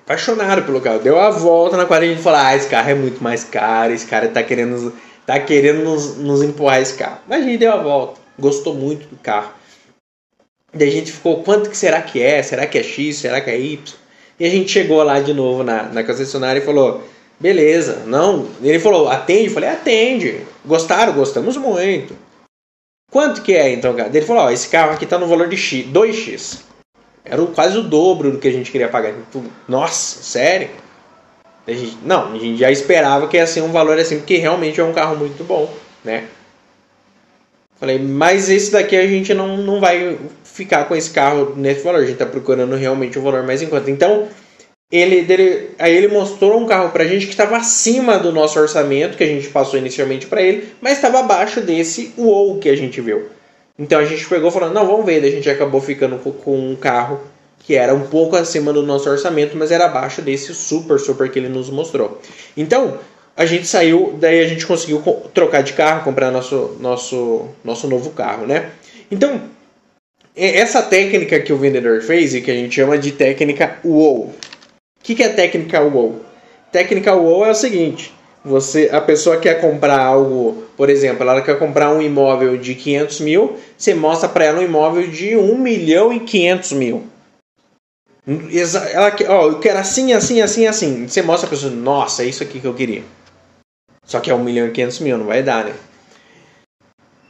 [0.05, 1.01] Apaixonado pelo carro.
[1.01, 3.43] Deu a volta na quadra e a gente falou: ah, esse carro é muito mais
[3.43, 4.93] caro, esse cara tá querendo
[5.31, 7.21] tá querendo nos, nos empurrar esse carro.
[7.29, 9.53] Mas a gente deu a volta, gostou muito do carro.
[10.75, 12.43] E a gente ficou, quanto que será que é?
[12.43, 13.19] Será que é X?
[13.19, 13.97] Será que é Y?
[14.41, 17.05] E a gente chegou lá de novo na, na concessionária e falou,
[17.39, 18.49] beleza, não.
[18.61, 19.47] Ele falou, atende?
[19.47, 20.41] Eu falei, atende.
[20.65, 21.13] Gostaram?
[21.13, 22.17] Gostamos muito.
[23.11, 24.09] Quanto que é então, cara?
[24.09, 26.61] Ele falou, ó, esse carro aqui tá no valor de X, 2X.
[27.25, 29.15] Era quase o dobro do que a gente queria pagar.
[29.69, 30.71] Nossa, sério?
[31.71, 34.81] A gente, não, a gente já esperava que ia ser um valor assim, porque realmente
[34.81, 35.73] é um carro muito bom,
[36.05, 36.25] né?
[37.79, 42.03] Falei, mas esse daqui a gente não, não vai ficar com esse carro nesse valor,
[42.03, 43.91] a gente tá procurando realmente um valor mais em conta.
[43.91, 44.29] Então,
[44.93, 49.17] ele, dele, aí ele mostrou um carro pra gente que estava acima do nosso orçamento,
[49.17, 53.01] que a gente passou inicialmente para ele, mas estava abaixo desse UOL que a gente
[53.01, 53.29] viu.
[53.79, 57.21] Então a gente pegou falando, não, vamos ver, a gente acabou ficando com um carro
[57.61, 61.39] que era um pouco acima do nosso orçamento, mas era abaixo desse super, super que
[61.39, 62.21] ele nos mostrou.
[62.57, 62.99] Então,
[63.37, 68.11] a gente saiu, daí a gente conseguiu trocar de carro, comprar nosso, nosso, nosso novo
[68.11, 68.71] carro, né?
[69.11, 69.41] Então,
[70.37, 74.27] essa técnica que o vendedor fez e que a gente chama de técnica WOW.
[74.27, 74.33] O
[75.03, 76.21] que, que é técnica WOW?
[76.71, 78.13] Técnica WOW é o seguinte:
[78.45, 83.21] você, a pessoa quer comprar algo, por exemplo, ela quer comprar um imóvel de 500
[83.21, 87.05] mil, você mostra para ela um imóvel de 1 milhão e 500 mil.
[88.27, 91.09] Ela, ó, eu quero assim, assim, assim, assim.
[91.09, 93.03] Você mostra a pessoa, nossa, é isso aqui que eu queria.
[94.05, 95.73] Só que é 1 milhão e 500 mil, não vai dar, né?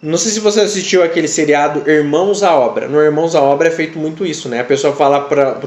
[0.02, 2.88] Não sei se você assistiu aquele seriado Irmãos à Obra.
[2.88, 4.60] No Irmãos à Obra é feito muito isso, né?
[4.60, 5.60] A pessoa fala para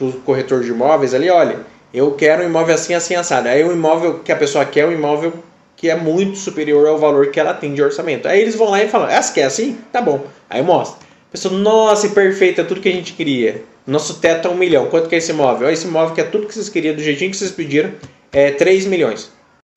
[0.00, 1.60] o corretor de imóveis ali, olha,
[1.92, 3.46] eu quero um imóvel assim, assim, assado.
[3.46, 5.34] Aí o imóvel que a pessoa quer é um imóvel
[5.76, 8.26] que é muito superior ao valor que ela tem de orçamento.
[8.26, 9.78] Aí eles vão lá e falam, ah, você quer assim?
[9.92, 10.24] Tá bom.
[10.48, 11.03] Aí mostra.
[11.34, 13.64] Pessoa, nossa, perfeito, é tudo que a gente queria.
[13.84, 14.86] Nosso teto é um milhão.
[14.86, 15.68] Quanto que é esse imóvel?
[15.68, 17.90] Esse imóvel que é tudo que vocês queriam, do jeitinho que vocês pediram,
[18.30, 19.32] é 3 milhões.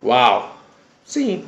[0.06, 0.56] Uau!
[1.04, 1.46] Sim.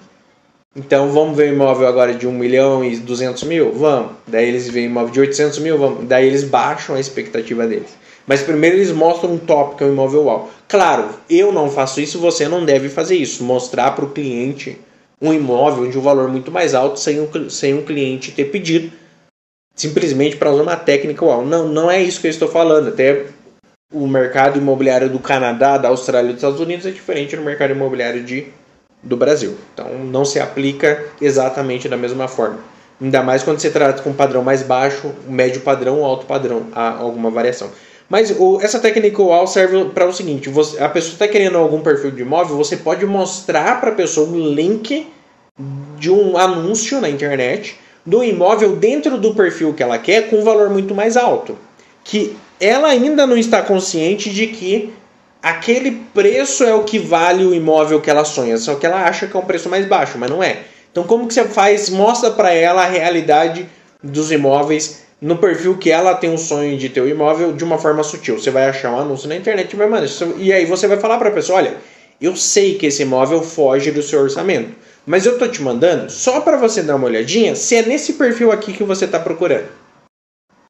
[0.76, 3.72] Então vamos ver um imóvel agora de 1 milhão e 200 mil?
[3.72, 4.14] Vamos.
[4.26, 5.78] Daí eles veem um imóvel de 800 mil?
[5.78, 6.08] Vamos.
[6.08, 7.96] Daí eles baixam a expectativa deles.
[8.26, 10.50] Mas primeiro eles mostram um top, que é o imóvel uau.
[10.68, 13.44] Claro, eu não faço isso, você não deve fazer isso.
[13.44, 14.76] Mostrar para o cliente
[15.22, 18.92] um imóvel de um valor muito mais alto sem um, sem um cliente ter pedido
[19.80, 21.46] simplesmente para usar uma técnica uau.
[21.46, 22.90] Não, não é isso que eu estou falando.
[22.90, 23.28] Até
[23.94, 27.72] o mercado imobiliário do Canadá, da Austrália e dos Estados Unidos é diferente do mercado
[27.72, 28.48] imobiliário de,
[29.02, 29.56] do Brasil.
[29.74, 32.60] Então não se aplica exatamente da mesma forma.
[33.02, 36.98] Ainda mais quando você trata com um padrão mais baixo, médio padrão alto padrão, há
[36.98, 37.72] alguma variação.
[38.10, 41.80] Mas o, essa técnica UAU serve para o seguinte: você, a pessoa está querendo algum
[41.80, 45.08] perfil de imóvel, você pode mostrar para a pessoa um link
[45.98, 50.44] de um anúncio na internet do imóvel dentro do perfil que ela quer com um
[50.44, 51.58] valor muito mais alto.
[52.04, 54.94] Que ela ainda não está consciente de que
[55.42, 59.28] aquele preço é o que vale o imóvel que ela sonha, só que ela acha
[59.28, 60.60] que é um preço mais baixo, mas não é.
[60.92, 61.90] Então como que você faz?
[61.90, 63.68] Mostra para ela a realidade
[64.04, 67.78] dos imóveis no perfil que ela tem um sonho de ter o imóvel de uma
[67.78, 68.40] forma sutil.
[68.40, 70.08] Você vai achar um anúncio na internet e vai mandar.
[70.38, 71.78] E aí você vai falar para a pessoa, olha,
[72.22, 74.72] eu sei que esse imóvel foge do seu orçamento,
[75.10, 78.52] mas eu tô te mandando só para você dar uma olhadinha se é nesse perfil
[78.52, 79.66] aqui que você está procurando.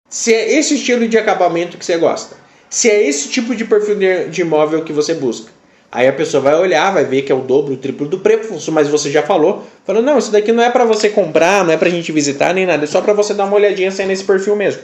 [0.09, 2.37] Se é esse estilo de acabamento que você gosta.
[2.69, 3.97] Se é esse tipo de perfil
[4.29, 5.51] de imóvel que você busca.
[5.91, 8.71] Aí a pessoa vai olhar, vai ver que é o dobro, o triplo do preço,
[8.71, 9.65] mas você já falou.
[9.85, 12.65] Falou, não, isso daqui não é para você comprar, não é pra gente visitar nem
[12.65, 14.83] nada, é só para você dar uma olhadinha se é nesse perfil mesmo.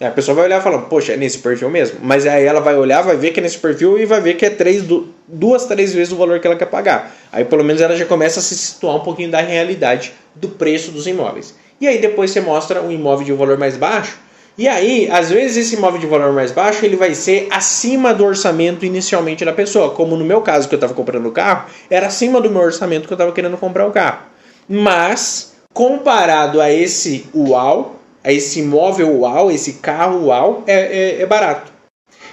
[0.00, 1.98] Aí a pessoa vai olhar e falar, poxa, é nesse perfil mesmo?
[2.02, 4.44] Mas aí ela vai olhar, vai ver que é nesse perfil e vai ver que
[4.44, 4.84] é três,
[5.28, 7.14] duas, três vezes o valor que ela quer pagar.
[7.30, 10.90] Aí pelo menos ela já começa a se situar um pouquinho da realidade do preço
[10.90, 11.54] dos imóveis.
[11.80, 14.18] E aí depois você mostra um imóvel de um valor mais baixo
[14.56, 18.24] e aí, às vezes esse imóvel de valor mais baixo, ele vai ser acima do
[18.24, 22.08] orçamento inicialmente da pessoa, como no meu caso que eu estava comprando o carro, era
[22.08, 24.20] acima do meu orçamento que eu estava querendo comprar o carro.
[24.68, 31.26] Mas comparado a esse UAU, a esse imóvel UAU, esse carro UAU, é, é, é
[31.26, 31.72] barato.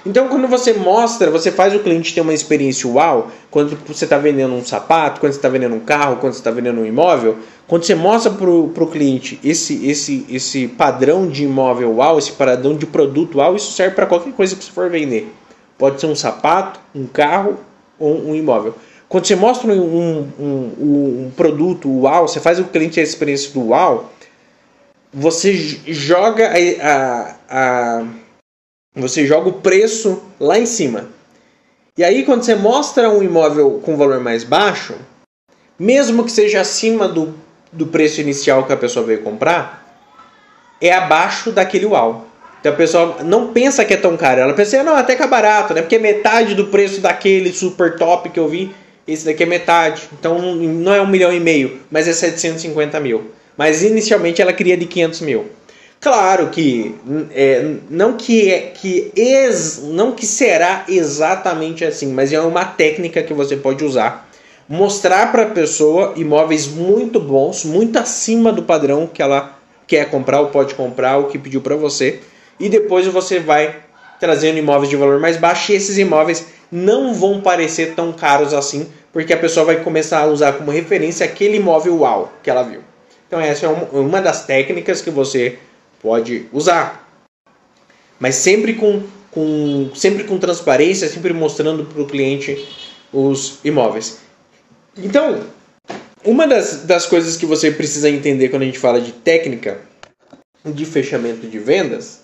[0.04, 4.16] Então, quando você mostra, você faz o cliente ter uma experiência uau, quando você está
[4.16, 7.36] vendendo um sapato, quando você está vendendo um carro, quando você está vendendo um imóvel,
[7.68, 12.74] quando você mostra para o cliente esse, esse, esse padrão de imóvel uau, esse padrão
[12.74, 15.30] de produto uau, isso serve para qualquer coisa que você for vender.
[15.76, 17.58] Pode ser um sapato, um carro
[17.98, 18.74] ou um imóvel.
[19.06, 23.04] Quando você mostra um, um, um, um produto uau, você faz o cliente ter a
[23.04, 24.10] experiência do uau,
[25.12, 28.06] você joga a, a, a
[28.94, 31.08] você joga o preço lá em cima.
[31.96, 34.94] E aí, quando você mostra um imóvel com valor mais baixo,
[35.78, 37.34] mesmo que seja acima do,
[37.72, 39.98] do preço inicial que a pessoa veio comprar,
[40.80, 42.26] é abaixo daquele UAU.
[42.60, 44.40] Então a pessoa não pensa que é tão caro.
[44.40, 45.80] Ela pensa, não, até que é barato, né?
[45.80, 48.74] Porque é metade do preço daquele super top que eu vi.
[49.06, 50.08] Esse daqui é metade.
[50.12, 53.30] Então não é um milhão e meio, mas é 750 mil.
[53.60, 55.48] Mas inicialmente ela queria de 500 mil.
[56.00, 56.94] Claro que
[57.30, 63.22] é, não que é que ex, não que será exatamente assim, mas é uma técnica
[63.22, 64.26] que você pode usar,
[64.66, 69.54] mostrar para a pessoa imóveis muito bons, muito acima do padrão que ela
[69.86, 72.20] quer comprar ou pode comprar, o que pediu para você,
[72.58, 73.76] e depois você vai
[74.18, 78.88] trazendo imóveis de valor mais baixo e esses imóveis não vão parecer tão caros assim,
[79.12, 82.88] porque a pessoa vai começar a usar como referência aquele imóvel uau que ela viu.
[83.30, 85.56] Então essa é uma das técnicas que você
[86.02, 87.08] pode usar.
[88.18, 92.68] Mas sempre com, com, sempre com transparência, sempre mostrando para o cliente
[93.12, 94.18] os imóveis.
[94.96, 95.46] Então,
[96.24, 99.80] uma das, das coisas que você precisa entender quando a gente fala de técnica
[100.64, 102.22] de fechamento de vendas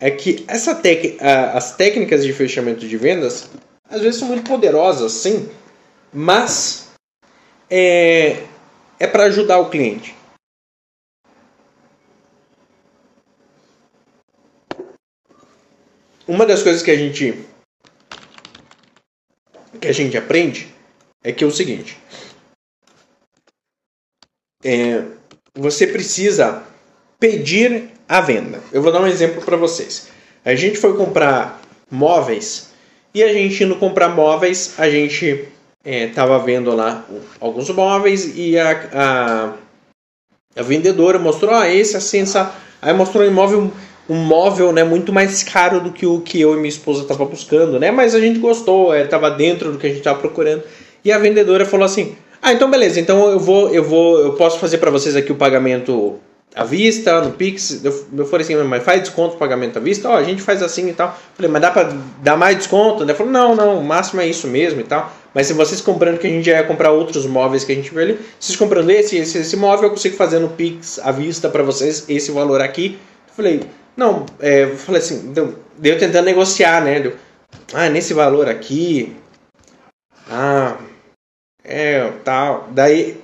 [0.00, 3.50] é que essa tec, as técnicas de fechamento de vendas
[3.90, 5.50] às vezes são muito poderosas, sim,
[6.10, 6.88] mas
[7.68, 8.38] é,
[8.98, 10.18] é para ajudar o cliente.
[16.30, 17.34] Uma das coisas que a gente
[19.80, 20.72] que a gente aprende
[21.24, 21.98] é que é o seguinte
[24.64, 25.02] é,
[25.54, 26.62] você precisa
[27.18, 28.60] pedir a venda.
[28.72, 30.08] Eu vou dar um exemplo para vocês.
[30.44, 32.70] A gente foi comprar móveis
[33.12, 35.48] e a gente indo comprar móveis, a gente
[35.84, 37.04] estava é, vendo lá
[37.40, 39.54] alguns móveis e a, a,
[40.56, 42.54] a vendedora mostrou, ah, esse assim, essa...
[42.80, 43.72] aí mostrou um imóvel
[44.10, 47.24] um móvel né, muito mais caro do que o que eu e minha esposa estava
[47.24, 47.92] buscando, né?
[47.92, 50.64] Mas a gente gostou, estava é, dentro do que a gente estava procurando.
[51.04, 54.58] E a vendedora falou assim: "Ah, então beleza, então eu vou, eu vou, eu posso
[54.58, 56.18] fazer para vocês aqui o pagamento
[56.56, 57.84] à vista, no Pix".
[57.84, 60.08] Eu, eu falei assim: "Mas faz desconto pagamento à vista?".
[60.08, 61.16] Ó, a gente faz assim e tal.
[61.36, 63.04] Falei: "Mas dá para dar mais desconto?".
[63.04, 65.12] Ela falou: "Não, não, o máximo é isso mesmo e tal".
[65.32, 67.90] Mas se vocês comprando, que a gente já ia comprar outros móveis que a gente
[67.90, 71.48] viu ali, vocês comprando esse, esse, esse móvel, eu consigo fazer no Pix à vista
[71.48, 72.98] para vocês esse valor aqui.
[73.28, 73.60] Eu falei,
[74.00, 77.00] não, é, eu falei assim, deu, deu tentando negociar, né?
[77.00, 77.12] Deu,
[77.74, 79.14] ah, nesse valor aqui.
[80.26, 80.78] Ah,
[81.62, 82.70] é, tal.
[82.70, 83.18] Daí,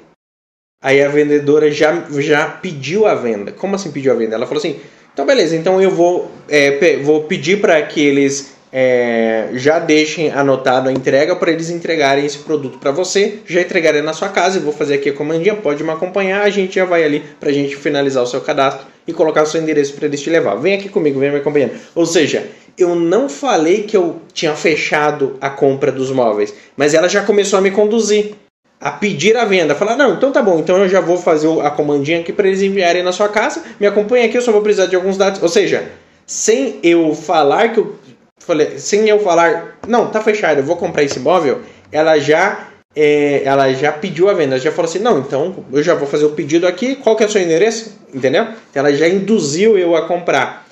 [0.82, 3.52] aí a vendedora já, já pediu a venda.
[3.52, 4.34] Como assim pediu a venda?
[4.34, 4.78] Ela falou assim,
[5.14, 10.90] então beleza, então eu vou, é, vou pedir para que eles é, já deixem anotado
[10.90, 14.58] a entrega para eles entregarem esse produto para você, já entregarem na sua casa.
[14.58, 17.48] Eu vou fazer aqui a comandinha, pode me acompanhar, a gente já vai ali para
[17.48, 20.56] a gente finalizar o seu cadastro e colocar o seu endereço para eles te levar.
[20.56, 21.72] Vem aqui comigo, vem me acompanhando.
[21.94, 27.08] Ou seja, eu não falei que eu tinha fechado a compra dos móveis, mas ela
[27.08, 28.34] já começou a me conduzir
[28.80, 29.74] a pedir a venda.
[29.74, 32.62] Falar, não, então tá bom, então eu já vou fazer a comandinha aqui para eles
[32.62, 35.42] enviarem na sua casa, me acompanha aqui, eu só vou precisar de alguns dados.
[35.42, 35.90] Ou seja,
[36.26, 37.96] sem eu falar que eu
[38.38, 43.42] falei, sem eu falar, não, tá fechado, eu vou comprar esse móvel, ela já é,
[43.44, 46.24] ela já pediu a venda, ela já falou assim, não, então eu já vou fazer
[46.24, 47.92] o pedido aqui, qual que é o seu endereço?
[48.12, 48.46] Entendeu?
[48.74, 50.66] Ela já induziu eu a comprar.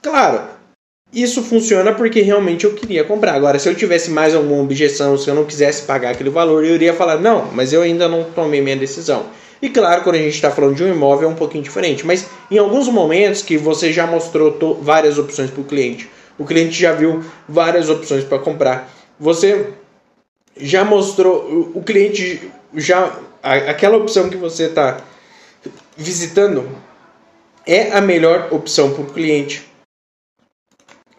[0.00, 0.42] Claro,
[1.12, 3.34] isso funciona porque realmente eu queria comprar.
[3.34, 6.76] Agora, se eu tivesse mais alguma objeção, se eu não quisesse pagar aquele valor, eu
[6.76, 9.26] iria falar, não, mas eu ainda não tomei minha decisão.
[9.60, 12.26] E claro, quando a gente está falando de um imóvel é um pouquinho diferente, mas
[12.50, 16.08] em alguns momentos que você já mostrou várias opções para o cliente,
[16.38, 19.68] o cliente já viu várias opções para comprar, você
[20.56, 24.98] já mostrou, o cliente já, aquela opção que você está
[25.96, 26.68] visitando
[27.66, 29.74] é a melhor opção para o cliente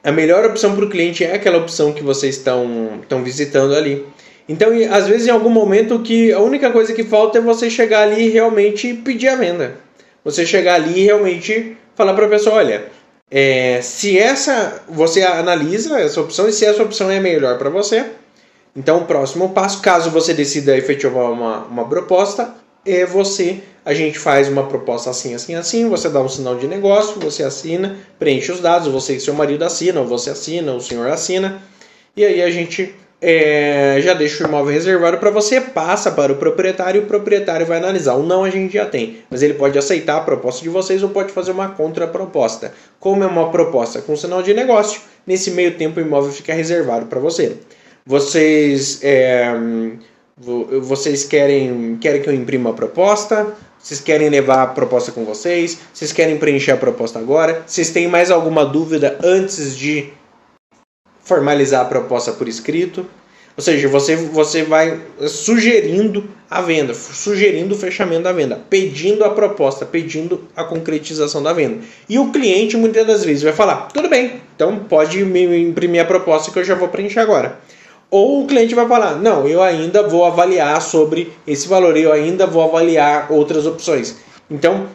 [0.06, 4.06] a melhor opção para o cliente é aquela opção que vocês estão, visitando ali.
[4.48, 8.04] Então, às vezes, em algum momento, que a única coisa que falta é você chegar
[8.04, 9.78] ali e realmente pedir a venda.
[10.24, 12.86] Você chegar ali e realmente falar para a pessoa, olha,
[13.32, 18.06] é, se essa você analisa essa opção e se essa opção é melhor para você,
[18.76, 22.54] então o próximo passo, caso você decida efetivar uma, uma proposta,
[22.86, 26.68] é você a gente faz uma proposta assim, assim, assim, você dá um sinal de
[26.68, 31.08] negócio, você assina, preenche os dados, você e seu marido assinam, você assina, o senhor
[31.08, 31.62] assina,
[32.18, 36.36] e aí a gente é, já deixa o imóvel reservado para você, passa para o
[36.36, 38.16] proprietário e o proprietário vai analisar.
[38.16, 41.10] O não a gente já tem, mas ele pode aceitar a proposta de vocês ou
[41.10, 42.74] pode fazer uma contraproposta.
[43.00, 47.06] Como é uma proposta com sinal de negócio, nesse meio tempo o imóvel fica reservado
[47.06, 47.58] para você.
[48.08, 49.00] Vocês.
[49.02, 49.52] É,
[50.38, 53.56] vocês querem, querem que eu imprima a proposta?
[53.80, 55.80] Vocês querem levar a proposta com vocês?
[55.92, 57.64] Vocês querem preencher a proposta agora?
[57.66, 60.14] Vocês têm mais alguma dúvida antes de
[61.24, 63.08] formalizar a proposta por escrito?
[63.58, 69.30] Ou seja, você, você vai sugerindo a venda, sugerindo o fechamento da venda, pedindo a
[69.30, 71.80] proposta, pedindo a concretização da venda.
[72.08, 76.06] E o cliente muitas das vezes vai falar: tudo bem, então pode me imprimir a
[76.06, 77.58] proposta que eu já vou preencher agora.
[78.16, 82.48] Ou o cliente vai falar: não, eu ainda vou avaliar sobre esse valor, eu ainda
[82.48, 84.16] vou avaliar outras opções.
[84.50, 84.88] Então,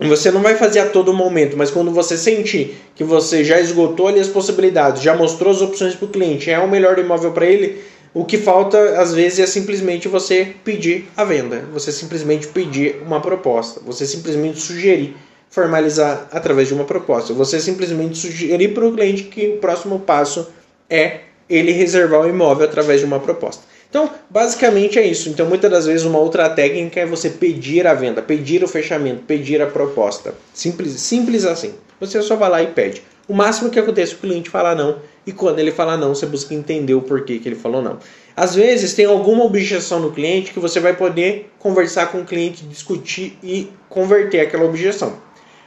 [0.00, 4.08] você não vai fazer a todo momento, mas quando você sentir que você já esgotou
[4.08, 7.44] ali as possibilidades, já mostrou as opções para o cliente, é o melhor imóvel para
[7.44, 7.82] ele,
[8.14, 13.20] o que falta às vezes é simplesmente você pedir a venda, você simplesmente pedir uma
[13.20, 15.14] proposta, você simplesmente sugerir
[15.50, 20.48] formalizar através de uma proposta, você simplesmente sugerir para o cliente que o próximo passo
[20.88, 23.64] é ele reservar o imóvel através de uma proposta.
[23.88, 25.28] Então, basicamente é isso.
[25.28, 29.22] Então, muitas das vezes, uma outra técnica é você pedir a venda, pedir o fechamento,
[29.22, 30.34] pedir a proposta.
[30.52, 31.74] Simples, simples assim.
[32.00, 33.02] Você só vai lá e pede.
[33.28, 36.26] O máximo que acontece é o cliente falar não, e quando ele falar não, você
[36.26, 37.98] busca entender o porquê que ele falou não.
[38.36, 42.64] Às vezes, tem alguma objeção no cliente que você vai poder conversar com o cliente,
[42.64, 45.16] discutir e converter aquela objeção.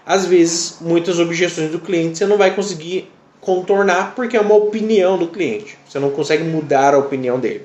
[0.06, 5.18] Às vezes, muitas objeções do cliente você não vai conseguir contornar porque é uma opinião
[5.18, 5.78] do cliente.
[5.88, 7.64] Você não consegue mudar a opinião dele.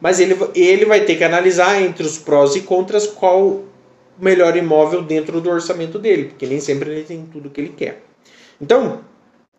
[0.00, 3.64] Mas ele, ele vai ter que analisar entre os prós e contras qual o
[4.18, 8.02] melhor imóvel dentro do orçamento dele, porque nem sempre ele tem tudo que ele quer.
[8.60, 9.00] Então,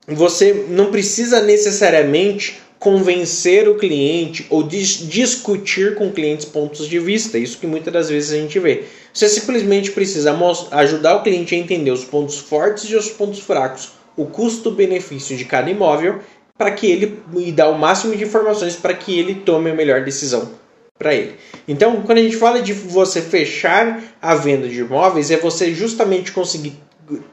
[0.07, 7.37] você não precisa necessariamente convencer o cliente ou dis discutir com clientes pontos de vista,
[7.37, 8.83] isso que muitas das vezes a gente vê.
[9.13, 10.37] Você simplesmente precisa
[10.71, 15.45] ajudar o cliente a entender os pontos fortes e os pontos fracos o custo-benefício de
[15.45, 16.19] cada imóvel
[16.57, 20.03] para que ele e dar o máximo de informações para que ele tome a melhor
[20.03, 20.51] decisão
[20.97, 21.35] para ele.
[21.67, 26.31] Então, quando a gente fala de você fechar a venda de imóveis, é você justamente
[26.31, 26.77] conseguir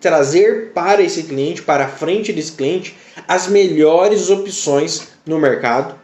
[0.01, 2.97] trazer para esse cliente, para a frente desse cliente,
[3.29, 5.95] as melhores opções no mercado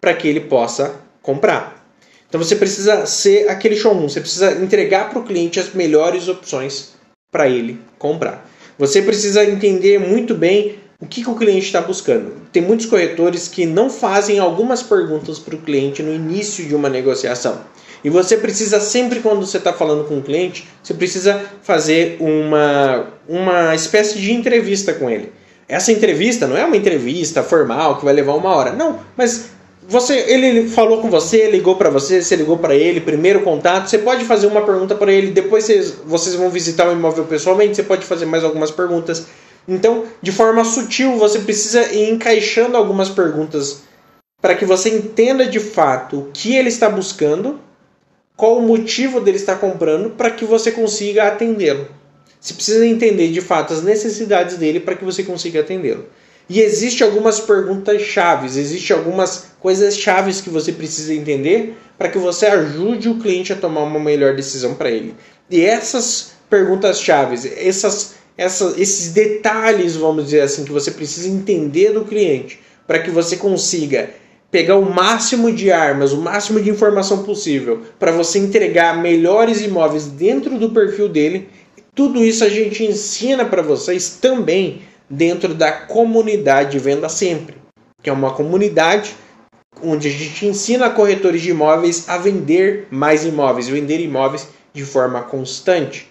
[0.00, 1.86] para que ele possa comprar.
[2.28, 6.94] Então você precisa ser aquele showroom, você precisa entregar para o cliente as melhores opções
[7.30, 8.48] para ele comprar.
[8.78, 12.32] Você precisa entender muito bem o que, que o cliente está buscando.
[12.52, 16.88] Tem muitos corretores que não fazem algumas perguntas para o cliente no início de uma
[16.88, 17.60] negociação.
[18.04, 23.06] E você precisa sempre, quando você está falando com o cliente, você precisa fazer uma,
[23.28, 25.32] uma espécie de entrevista com ele.
[25.68, 28.72] Essa entrevista não é uma entrevista formal que vai levar uma hora.
[28.72, 29.55] Não, mas
[29.88, 33.88] você, ele falou com você, ligou para você, você ligou para ele, primeiro contato.
[33.88, 37.76] Você pode fazer uma pergunta para ele, depois vocês, vocês vão visitar o imóvel pessoalmente.
[37.76, 39.26] Você pode fazer mais algumas perguntas.
[39.68, 43.82] Então, de forma sutil, você precisa ir encaixando algumas perguntas
[44.40, 47.60] para que você entenda de fato o que ele está buscando,
[48.36, 51.88] qual o motivo dele estar comprando, para que você consiga atendê-lo.
[52.40, 56.06] Você precisa entender de fato as necessidades dele para que você consiga atendê-lo.
[56.48, 62.18] E existe algumas perguntas chaves, existe algumas coisas chaves que você precisa entender para que
[62.18, 65.14] você ajude o cliente a tomar uma melhor decisão para ele.
[65.50, 71.92] E essas perguntas chaves, essas, essas, esses detalhes, vamos dizer assim, que você precisa entender
[71.92, 74.10] do cliente para que você consiga
[74.48, 80.06] pegar o máximo de armas, o máximo de informação possível para você entregar melhores imóveis
[80.06, 81.48] dentro do perfil dele.
[81.94, 87.56] Tudo isso a gente ensina para vocês também dentro da comunidade Venda Sempre,
[88.02, 89.14] que é uma comunidade
[89.82, 95.22] onde a gente ensina corretores de imóveis a vender mais imóveis, vender imóveis de forma
[95.22, 96.08] constante.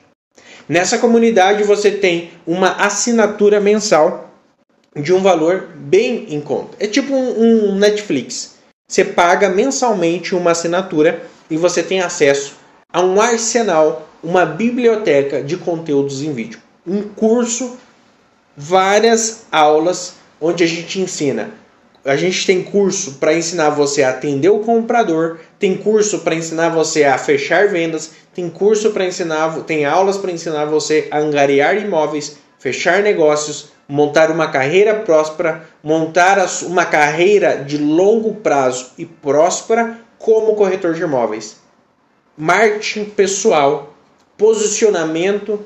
[0.68, 4.32] Nessa comunidade você tem uma assinatura mensal
[4.96, 6.78] de um valor bem em conta.
[6.80, 8.56] É tipo um, Netflix.
[8.88, 12.56] Você paga mensalmente uma assinatura e você tem acesso
[12.92, 16.60] a um arsenal, uma biblioteca de conteúdos em vídeo.
[16.88, 17.78] Um curso
[18.56, 21.52] várias aulas onde a gente ensina.
[22.04, 26.70] A gente tem curso para ensinar você a atender o comprador, tem curso para ensinar
[26.70, 31.78] você a fechar vendas, tem curso para ensinar, tem aulas para ensinar você a angariar
[31.78, 40.00] imóveis, fechar negócios, montar uma carreira próspera, montar uma carreira de longo prazo e próspera
[40.20, 41.58] como corretor de imóveis.
[42.38, 43.96] Marketing pessoal,
[44.38, 45.60] posicionamento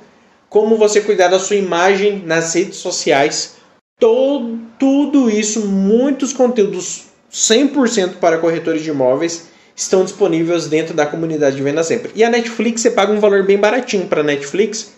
[0.50, 3.58] como você cuidar da sua imagem nas redes sociais.
[4.00, 11.56] Todo, tudo isso, muitos conteúdos 100% para corretores de imóveis estão disponíveis dentro da comunidade
[11.56, 12.12] de Venda Sempre.
[12.16, 14.94] E a Netflix, você paga um valor bem baratinho para Netflix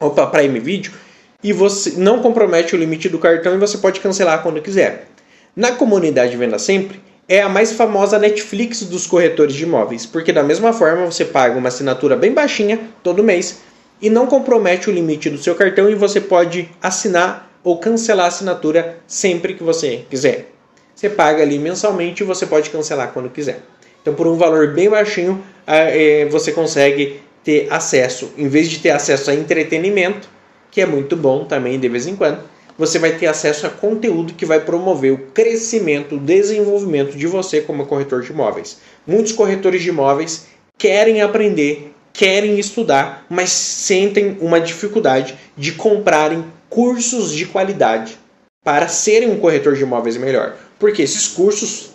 [0.00, 0.92] ou para Prime Video
[1.42, 5.08] e você não compromete o limite do cartão e você pode cancelar quando quiser.
[5.54, 10.32] Na comunidade de Venda Sempre, é a mais famosa Netflix dos corretores de imóveis, porque
[10.32, 13.60] da mesma forma você paga uma assinatura bem baixinha todo mês
[14.00, 18.28] e não compromete o limite do seu cartão e você pode assinar ou cancelar a
[18.28, 20.52] assinatura sempre que você quiser.
[20.94, 23.60] Você paga ali mensalmente e você pode cancelar quando quiser.
[24.00, 28.90] Então, por um valor bem baixinho, é, você consegue ter acesso, em vez de ter
[28.90, 30.28] acesso a entretenimento,
[30.70, 32.40] que é muito bom também de vez em quando,
[32.76, 37.60] você vai ter acesso a conteúdo que vai promover o crescimento, o desenvolvimento de você
[37.60, 38.78] como corretor de imóveis.
[39.06, 40.46] Muitos corretores de imóveis
[40.78, 48.18] querem aprender querem estudar, mas sentem uma dificuldade de comprarem cursos de qualidade
[48.64, 50.56] para serem um corretor de imóveis melhor.
[50.80, 51.90] Porque esses cursos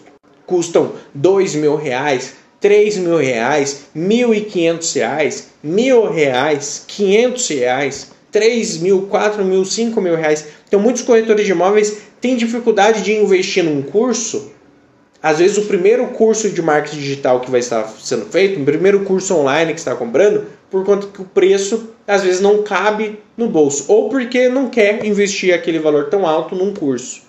[0.45, 8.11] custam dois mil reais, três mil reais, mil e quinhentos reais, mil reais, quinhentos reais,
[8.31, 10.47] três mil, quatro mil, cinco mil reais.
[10.65, 14.52] Então muitos corretores de imóveis têm dificuldade de investir num curso
[15.23, 19.05] às vezes o primeiro curso de marketing digital que vai estar sendo feito, o primeiro
[19.05, 23.47] curso online que está comprando, por conta que o preço às vezes não cabe no
[23.47, 27.21] bolso, ou porque não quer investir aquele valor tão alto num curso.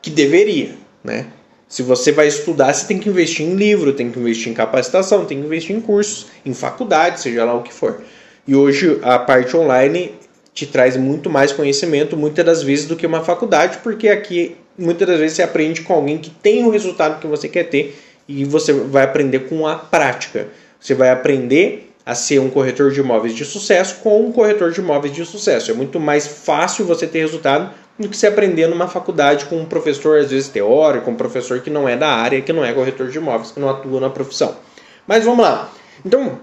[0.00, 1.26] Que deveria, né?
[1.68, 5.24] Se você vai estudar, você tem que investir em livro, tem que investir em capacitação,
[5.24, 8.00] tem que investir em cursos, em faculdade, seja lá o que for.
[8.46, 10.14] E hoje a parte online
[10.52, 15.06] te traz muito mais conhecimento, muitas das vezes, do que uma faculdade, porque aqui muitas
[15.06, 17.98] das vezes você aprende com alguém que tem o resultado que você quer ter
[18.28, 20.48] e você vai aprender com a prática.
[20.80, 24.80] Você vai aprender a ser um corretor de imóveis de sucesso com um corretor de
[24.80, 25.70] imóveis de sucesso.
[25.70, 29.64] É muito mais fácil você ter resultado do que se aprender numa faculdade com um
[29.64, 33.08] professor, às vezes teórico, um professor que não é da área, que não é corretor
[33.08, 34.56] de imóveis, que não atua na profissão.
[35.06, 35.70] Mas vamos lá.
[36.04, 36.38] Então,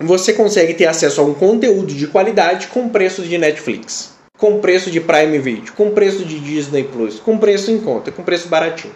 [0.00, 4.90] você consegue ter acesso a um conteúdo de qualidade com preço de Netflix, com preço
[4.90, 8.94] de Prime Video, com preço de Disney Plus, com preço em conta, com preço baratinho.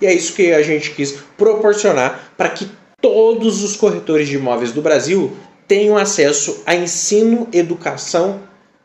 [0.00, 2.70] E é isso que a gente quis proporcionar para que
[3.02, 8.40] todos os corretores de imóveis do Brasil tenham acesso a ensino, educação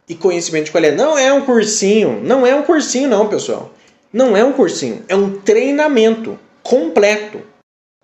[0.09, 0.97] e conhecimento de qualidade.
[0.97, 3.71] Não é um cursinho, não é um cursinho não, pessoal.
[4.11, 7.41] Não é um cursinho, é um treinamento completo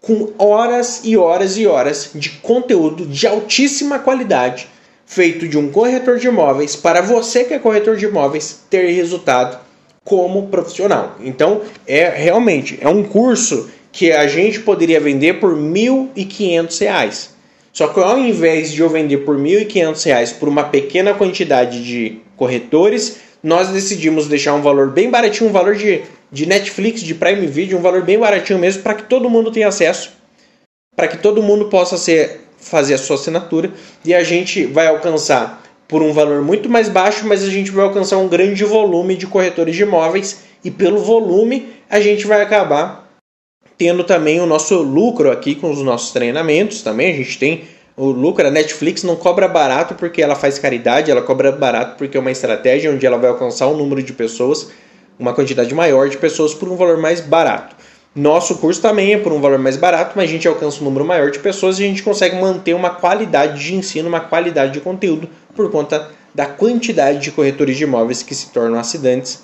[0.01, 4.69] com horas e horas e horas de conteúdo de altíssima qualidade
[5.07, 9.57] feito de um corretor de imóveis para você que é corretor de imóveis ter resultado
[10.03, 11.15] como profissional.
[11.21, 17.29] Então, é realmente é um curso que a gente poderia vender por R$ 1.500.
[17.73, 22.19] Só que ao invés de eu vender por R$ 1.500 por uma pequena quantidade de
[22.35, 26.01] corretores, nós decidimos deixar um valor bem baratinho, um valor de,
[26.31, 29.67] de Netflix, de Prime Video, um valor bem baratinho mesmo, para que todo mundo tenha
[29.67, 30.11] acesso,
[30.95, 33.71] para que todo mundo possa ser, fazer a sua assinatura
[34.03, 37.85] e a gente vai alcançar por um valor muito mais baixo, mas a gente vai
[37.85, 43.07] alcançar um grande volume de corretores de imóveis e pelo volume a gente vai acabar
[43.77, 47.13] tendo também o nosso lucro aqui com os nossos treinamentos também.
[47.13, 51.21] A gente tem o lucro, a Netflix não cobra barato porque ela faz caridade, ela
[51.21, 54.71] cobra barato porque é uma estratégia onde ela vai alcançar um número de pessoas,
[55.17, 57.76] uma quantidade maior de pessoas por um valor mais barato.
[58.15, 61.05] Nosso curso também é por um valor mais barato, mas a gente alcança um número
[61.05, 64.81] maior de pessoas e a gente consegue manter uma qualidade de ensino, uma qualidade de
[64.81, 69.43] conteúdo por conta da quantidade de corretores de imóveis que se tornam acidentes.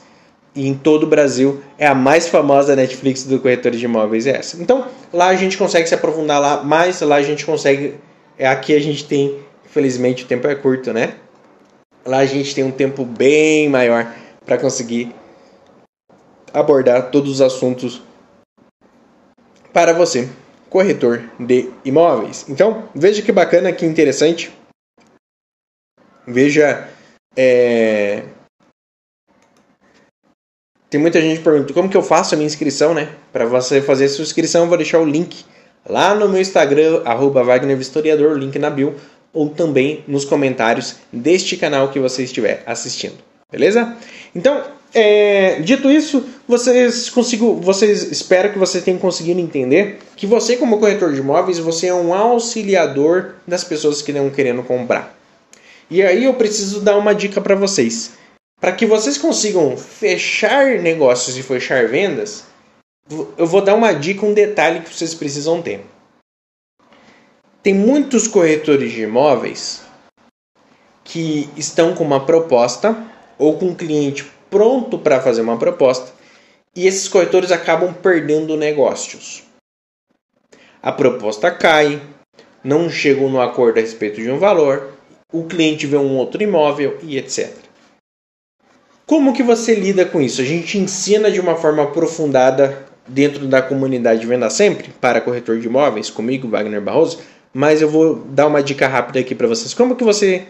[0.55, 4.38] E em todo o Brasil é a mais famosa Netflix do corretores de imóveis é
[4.38, 4.61] essa.
[4.61, 7.95] Então lá a gente consegue se aprofundar lá mais, lá a gente consegue.
[8.38, 11.16] É aqui a gente tem, infelizmente o tempo é curto, né?
[12.05, 14.14] Lá a gente tem um tempo bem maior
[14.45, 15.14] para conseguir
[16.53, 18.01] abordar todos os assuntos
[19.74, 20.30] para você,
[20.69, 22.45] corretor de imóveis.
[22.47, 24.53] Então, veja que bacana, que interessante.
[26.26, 26.88] Veja.
[27.36, 28.24] É...
[30.89, 33.15] Tem muita gente perguntando como que eu faço a minha inscrição, né?
[33.32, 35.43] Para você fazer a sua inscrição, vou deixar o link
[35.84, 38.95] lá no meu Instagram, arroba Wagner Vistoriador, link na bio,
[39.34, 43.17] ou também nos comentários deste canal que você estiver assistindo.
[43.51, 43.97] Beleza?
[44.36, 44.63] Então,
[44.93, 50.79] é, dito isso, vocês consigo, vocês espero que vocês tenham conseguido entender que você, como
[50.79, 55.17] corretor de imóveis, você é um auxiliador das pessoas que estão querendo comprar.
[55.89, 58.13] E aí eu preciso dar uma dica para vocês.
[58.59, 62.45] Para que vocês consigam fechar negócios e fechar vendas,
[63.37, 65.81] eu vou dar uma dica, um detalhe que vocês precisam ter.
[67.61, 69.81] Tem muitos corretores de imóveis
[71.03, 72.95] que estão com uma proposta
[73.37, 76.14] ou com um cliente pronto para fazer uma proposta
[76.76, 79.41] e esses corretores acabam perdendo negócios.
[80.80, 81.99] A proposta cai,
[82.64, 84.93] não chegam no acordo a respeito de um valor,
[85.32, 87.51] o cliente vê um outro imóvel e etc.
[89.08, 90.39] Como que você lida com isso?
[90.39, 95.66] A gente ensina de uma forma aprofundada dentro da comunidade Venda Sempre para corretor de
[95.66, 97.20] imóveis comigo, Wagner Barroso,
[97.51, 99.74] mas eu vou dar uma dica rápida aqui para vocês.
[99.74, 100.45] Como que você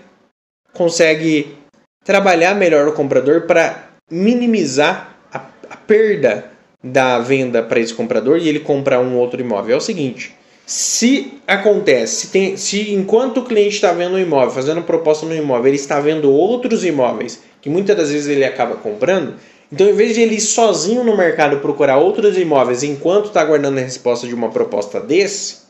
[0.74, 1.56] consegue
[2.04, 5.38] trabalhar melhor o comprador para minimizar a,
[5.70, 6.51] a perda
[6.84, 9.74] da venda para esse comprador e ele comprar um outro imóvel.
[9.74, 10.36] É o seguinte:
[10.66, 15.36] se acontece, se, tem, se enquanto o cliente está vendo um imóvel, fazendo proposta no
[15.36, 19.36] imóvel, ele está vendo outros imóveis que muitas das vezes ele acaba comprando,
[19.72, 23.80] então em vez de ele ir sozinho no mercado procurar outros imóveis enquanto está aguardando
[23.80, 25.64] a resposta de uma proposta desse,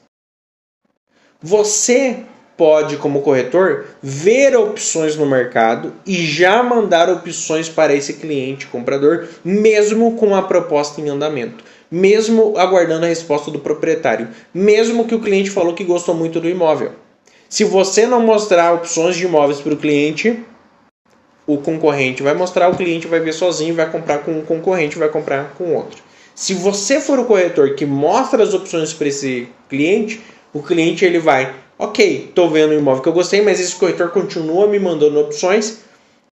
[1.40, 2.18] você
[2.58, 9.28] pode, como corretor, ver opções no mercado e já mandar opções para esse cliente comprador,
[9.44, 15.20] mesmo com a proposta em andamento, mesmo aguardando a resposta do proprietário, mesmo que o
[15.20, 16.92] cliente falou que gostou muito do imóvel.
[17.50, 20.44] Se você não mostrar opções de imóveis para o cliente,
[21.46, 25.10] o concorrente vai mostrar, o cliente vai ver sozinho, vai comprar com um concorrente, vai
[25.10, 26.02] comprar com outro.
[26.34, 31.20] Se você for o corretor que mostra as opções para esse cliente, o cliente ele
[31.20, 31.54] vai
[31.84, 35.80] ok, estou vendo um imóvel que eu gostei, mas esse corretor continua me mandando opções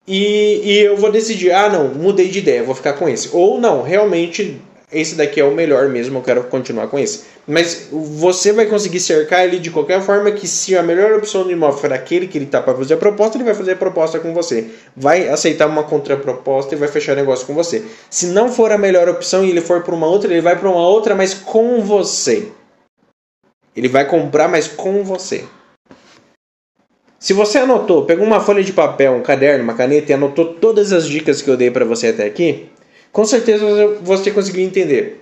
[0.08, 3.30] e, e eu vou decidir, ah não, mudei de ideia, vou ficar com esse.
[3.34, 4.60] Ou não, realmente
[4.92, 7.24] esse daqui é o melhor mesmo, eu quero continuar com esse.
[7.46, 11.52] Mas você vai conseguir cercar ele de qualquer forma que se a melhor opção do
[11.52, 14.20] imóvel for aquele que ele está para fazer a proposta, ele vai fazer a proposta
[14.20, 14.68] com você.
[14.96, 17.84] Vai aceitar uma contraproposta e vai fechar negócio com você.
[18.10, 20.70] Se não for a melhor opção e ele for para uma outra, ele vai para
[20.70, 22.48] uma outra, mas com você.
[23.76, 25.46] Ele vai comprar, mas com você.
[27.20, 30.92] Se você anotou, pegou uma folha de papel, um caderno, uma caneta e anotou todas
[30.92, 32.70] as dicas que eu dei para você até aqui,
[33.12, 33.64] com certeza
[34.02, 35.22] você conseguiu entender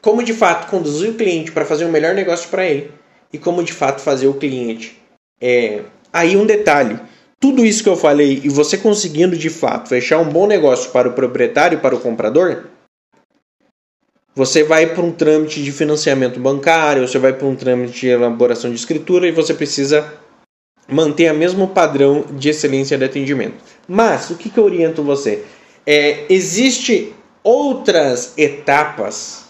[0.00, 2.92] como de fato conduzir o cliente para fazer o melhor negócio para ele
[3.32, 4.96] e como de fato fazer o cliente.
[5.40, 5.82] É...
[6.12, 6.98] Aí um detalhe:
[7.40, 11.08] tudo isso que eu falei e você conseguindo de fato fechar um bom negócio para
[11.08, 12.66] o proprietário e para o comprador,
[14.36, 18.68] você vai para um trâmite de financiamento bancário, você vai para um trâmite de elaboração
[18.68, 20.12] de escritura e você precisa
[20.86, 23.56] manter o mesmo padrão de excelência de atendimento.
[23.88, 25.42] Mas o que, que eu oriento você?
[25.86, 29.46] É, existe outras etapas.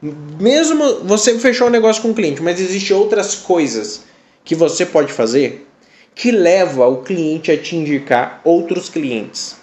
[0.00, 4.04] Mesmo você fechou o um negócio com o cliente, mas existe outras coisas
[4.44, 5.66] que você pode fazer
[6.14, 9.56] que leva o cliente a te indicar outros clientes.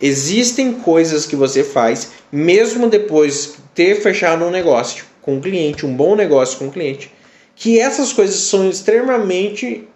[0.00, 5.84] Existem coisas que você faz, mesmo depois de ter fechado um negócio com o cliente,
[5.84, 7.12] um bom negócio com o cliente,
[7.54, 9.86] que essas coisas são extremamente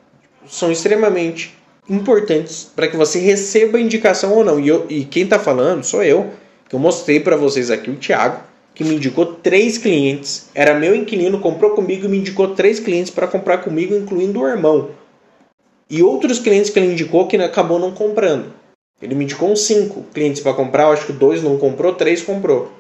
[0.46, 1.54] são extremamente
[1.88, 4.60] importantes para que você receba indicação ou não.
[4.60, 6.30] E, eu, e quem está falando sou eu,
[6.68, 8.42] que eu mostrei para vocês aqui o Thiago,
[8.74, 10.48] que me indicou três clientes.
[10.54, 14.46] Era meu inquilino, comprou comigo e me indicou três clientes para comprar comigo, incluindo o
[14.48, 14.90] irmão.
[15.88, 18.52] E outros clientes que ele indicou que acabou não comprando.
[19.02, 22.22] Ele me indicou uns cinco clientes para comprar, eu acho que dois não comprou, três
[22.22, 22.72] comprou.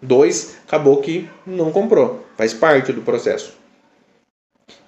[0.00, 2.24] Dois acabou que não comprou.
[2.36, 3.54] Faz parte do processo.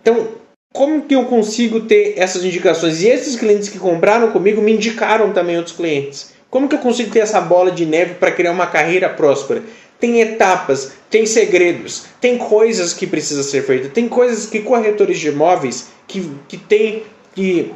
[0.00, 0.28] Então,
[0.72, 3.02] como que eu consigo ter essas indicações?
[3.02, 6.32] E esses clientes que compraram comigo me indicaram também outros clientes.
[6.48, 9.62] Como que eu consigo ter essa bola de neve para criar uma carreira próspera?
[9.98, 15.28] Tem etapas, tem segredos, tem coisas que precisam ser feitas, tem coisas que corretores de
[15.28, 17.02] imóveis que, que tem
[17.34, 17.72] que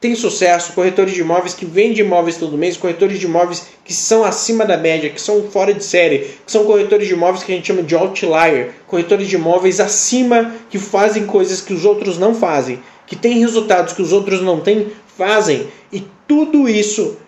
[0.00, 4.24] tem sucesso, corretores de imóveis que vendem imóveis todo mês, corretores de imóveis que são
[4.24, 7.54] acima da média, que são fora de série, que são corretores de imóveis que a
[7.54, 12.34] gente chama de outlier, corretores de imóveis acima que fazem coisas que os outros não
[12.34, 15.68] fazem, que têm resultados que os outros não têm, fazem.
[15.92, 17.18] E tudo isso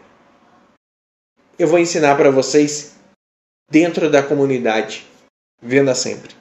[1.58, 2.94] eu vou ensinar para vocês
[3.70, 5.06] dentro da comunidade
[5.60, 6.34] Venda Sempre.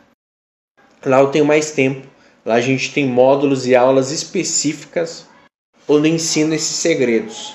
[1.06, 2.08] Lá eu tenho mais tempo,
[2.46, 5.30] lá a gente tem módulos e aulas específicas
[5.92, 7.54] onde eu ensino esses segredos,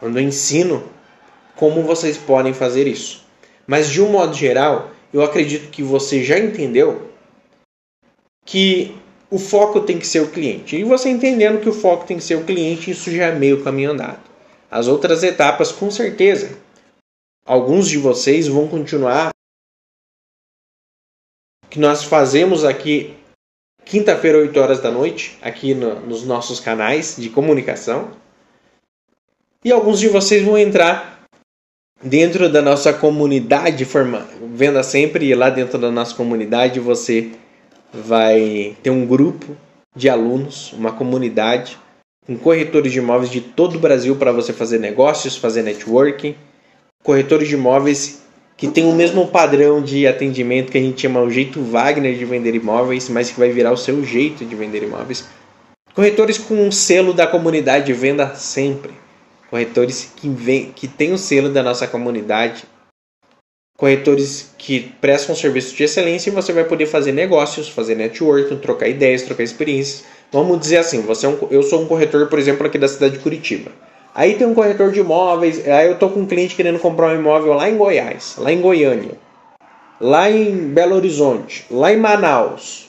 [0.00, 0.88] onde eu ensino
[1.56, 3.24] como vocês podem fazer isso.
[3.66, 7.10] Mas de um modo geral, eu acredito que você já entendeu
[8.44, 8.94] que
[9.28, 10.76] o foco tem que ser o cliente.
[10.76, 13.64] E você entendendo que o foco tem que ser o cliente, isso já é meio
[13.64, 14.20] caminho andado.
[14.70, 16.56] As outras etapas, com certeza,
[17.44, 19.30] alguns de vocês vão continuar
[21.68, 23.16] que nós fazemos aqui
[23.86, 28.10] quinta-feira, 8 horas da noite, aqui no, nos nossos canais de comunicação.
[29.64, 31.22] E alguns de vocês vão entrar
[32.02, 37.30] dentro da nossa comunidade forma, Venda Sempre, e lá dentro da nossa comunidade você
[37.92, 39.56] vai ter um grupo
[39.94, 41.78] de alunos, uma comunidade
[42.26, 46.34] com corretores de imóveis de todo o Brasil para você fazer negócios, fazer networking,
[47.04, 48.25] corretores de imóveis
[48.56, 52.24] que tem o mesmo padrão de atendimento que a gente chama o jeito Wagner de
[52.24, 55.26] vender imóveis, mas que vai virar o seu jeito de vender imóveis.
[55.94, 58.92] Corretores com um selo da comunidade venda sempre.
[59.50, 62.64] Corretores que, vem, que tem o selo da nossa comunidade.
[63.76, 68.56] Corretores que prestam um serviço de excelência e você vai poder fazer negócios, fazer networking,
[68.56, 70.04] trocar ideias, trocar experiências.
[70.32, 73.18] Vamos dizer assim, você é um, eu sou um corretor, por exemplo, aqui da cidade
[73.18, 73.70] de Curitiba.
[74.16, 77.20] Aí tem um corretor de imóveis, aí eu tô com um cliente querendo comprar um
[77.20, 79.12] imóvel lá em Goiás, lá em Goiânia,
[80.00, 82.88] lá em Belo Horizonte, lá em Manaus,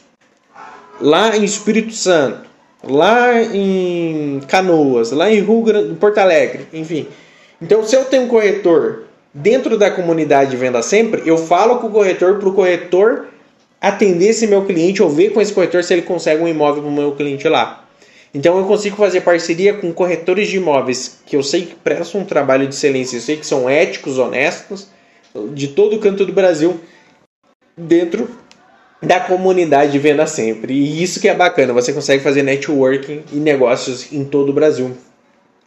[1.02, 2.48] lá em Espírito Santo,
[2.82, 7.06] lá em Canoas, lá em Rio Grande, Porto Alegre, enfim.
[7.62, 9.04] Então, se eu tenho um corretor
[9.34, 13.26] dentro da comunidade de venda sempre, eu falo com o corretor para o corretor
[13.82, 16.90] atender esse meu cliente ou ver com esse corretor se ele consegue um imóvel para
[16.90, 17.84] o meu cliente lá.
[18.34, 22.26] Então eu consigo fazer parceria com corretores de imóveis que eu sei que prestam um
[22.26, 24.88] trabalho de excelência, eu sei que são éticos, honestos,
[25.54, 26.80] de todo canto do Brasil,
[27.76, 28.30] dentro
[29.02, 30.74] da comunidade de venda sempre.
[30.74, 34.96] E isso que é bacana, você consegue fazer networking e negócios em todo o Brasil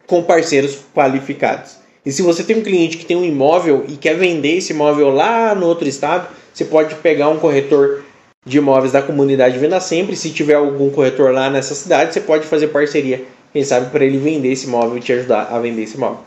[0.07, 1.79] com parceiros qualificados.
[2.05, 5.11] E se você tem um cliente que tem um imóvel e quer vender esse imóvel
[5.11, 8.03] lá no outro estado, você pode pegar um corretor
[8.45, 10.17] de imóveis da comunidade Venda Sempre.
[10.17, 14.19] Se tiver algum corretor lá nessa cidade, você pode fazer parceria, quem sabe, para ele
[14.19, 16.21] vender esse imóvel e te ajudar a vender esse imóvel.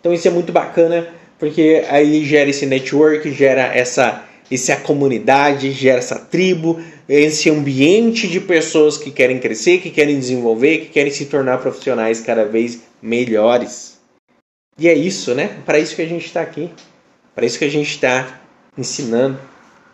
[0.00, 1.08] Então isso é muito bacana,
[1.38, 8.40] porque aí gera esse network, gera essa, essa comunidade, gera essa tribo, esse ambiente de
[8.40, 13.98] pessoas que querem crescer, que querem desenvolver, que querem se tornar profissionais cada vez melhores.
[14.78, 15.58] E é isso, né?
[15.64, 16.70] Para isso que a gente está aqui.
[17.34, 18.40] Para isso que a gente está
[18.76, 19.38] ensinando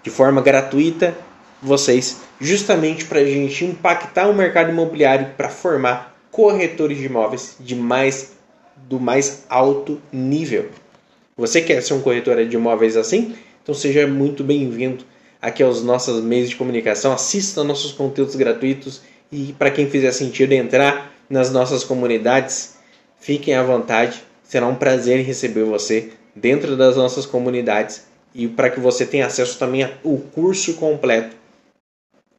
[0.02, 1.14] de forma gratuita
[1.62, 7.74] vocês, justamente para a gente impactar o mercado imobiliário para formar corretores de imóveis de
[7.74, 8.32] mais
[8.88, 10.70] do mais alto nível.
[11.36, 13.36] Você quer ser um corretor de imóveis assim?
[13.62, 15.04] Então seja muito bem-vindo
[15.40, 17.12] aqui aos nossos meios de comunicação.
[17.12, 22.76] Assista nossos conteúdos gratuitos e para quem fizer sentido entrar nas nossas comunidades,
[23.20, 24.22] fiquem à vontade.
[24.42, 28.04] Será um prazer receber você dentro das nossas comunidades
[28.34, 31.39] e para que você tenha acesso também ao curso completo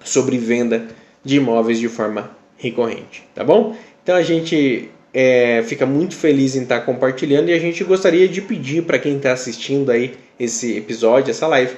[0.04, 0.88] sobre venda
[1.24, 3.76] de imóveis de forma recorrente, tá bom?
[4.04, 8.42] Então a gente é, fica muito feliz em estar compartilhando e a gente gostaria de
[8.42, 11.76] pedir para quem está assistindo aí esse episódio, essa live,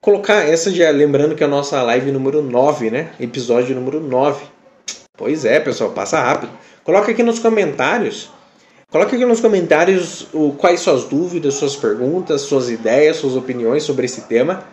[0.00, 3.10] colocar essa já lembrando que é a nossa live número 9, né?
[3.18, 4.44] Episódio número 9.
[5.16, 6.52] Pois é, pessoal, passa rápido.
[6.84, 8.30] Coloca aqui nos comentários.
[8.90, 14.06] Coloque aqui nos comentários o, quais suas dúvidas, suas perguntas, suas ideias, suas opiniões sobre
[14.06, 14.64] esse tema.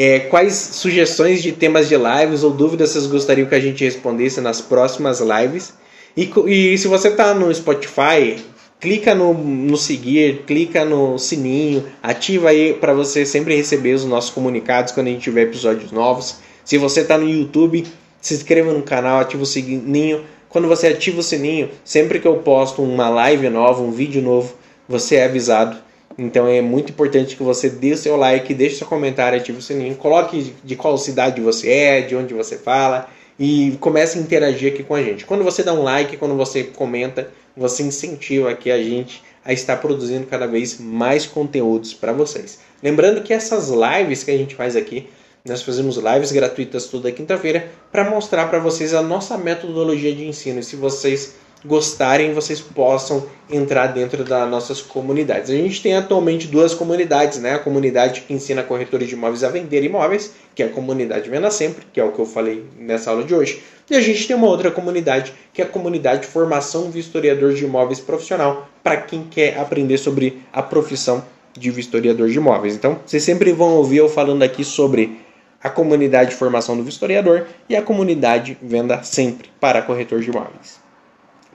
[0.00, 4.40] É, quais sugestões de temas de lives ou dúvidas vocês gostariam que a gente respondesse
[4.40, 5.74] nas próximas lives.
[6.16, 8.36] E, e se você está no Spotify,
[8.78, 14.30] clica no, no seguir, clica no sininho, ativa aí para você sempre receber os nossos
[14.30, 16.36] comunicados quando a gente tiver episódios novos.
[16.64, 17.84] Se você está no YouTube,
[18.20, 20.22] se inscreva no canal, ativa o sininho.
[20.48, 24.54] Quando você ativa o sininho, sempre que eu posto uma live nova, um vídeo novo,
[24.88, 25.87] você é avisado.
[26.18, 29.94] Então é muito importante que você dê seu like, deixe seu comentário, ative o sininho,
[29.94, 33.08] coloque de qual cidade você é, de onde você fala
[33.38, 35.24] e comece a interagir aqui com a gente.
[35.24, 39.76] Quando você dá um like, quando você comenta, você incentiva aqui a gente a estar
[39.76, 42.58] produzindo cada vez mais conteúdos para vocês.
[42.82, 45.08] Lembrando que essas lives que a gente faz aqui,
[45.44, 50.58] nós fazemos lives gratuitas toda quinta-feira para mostrar para vocês a nossa metodologia de ensino.
[50.58, 55.50] E se vocês gostarem, vocês possam entrar dentro das nossas comunidades.
[55.50, 57.54] A gente tem atualmente duas comunidades, né?
[57.54, 61.50] A comunidade que ensina corretores de imóveis a vender imóveis, que é a comunidade Venda
[61.50, 63.62] Sempre, que é o que eu falei nessa aula de hoje.
[63.90, 68.00] E a gente tem uma outra comunidade, que é a comunidade Formação Vistoriador de Imóveis
[68.00, 71.24] Profissional, para quem quer aprender sobre a profissão
[71.56, 72.74] de vistoriador de imóveis.
[72.74, 75.18] Então, vocês sempre vão ouvir eu falando aqui sobre
[75.60, 80.77] a comunidade de formação do vistoriador e a comunidade Venda Sempre para corretor de imóveis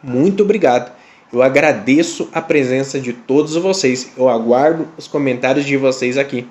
[0.03, 0.91] muito obrigado.
[1.31, 4.11] Eu agradeço a presença de todos vocês.
[4.15, 6.47] Eu aguardo os comentários de vocês aqui.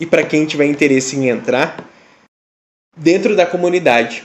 [0.00, 1.84] E para quem tiver interesse em entrar
[2.96, 4.24] dentro da comunidade,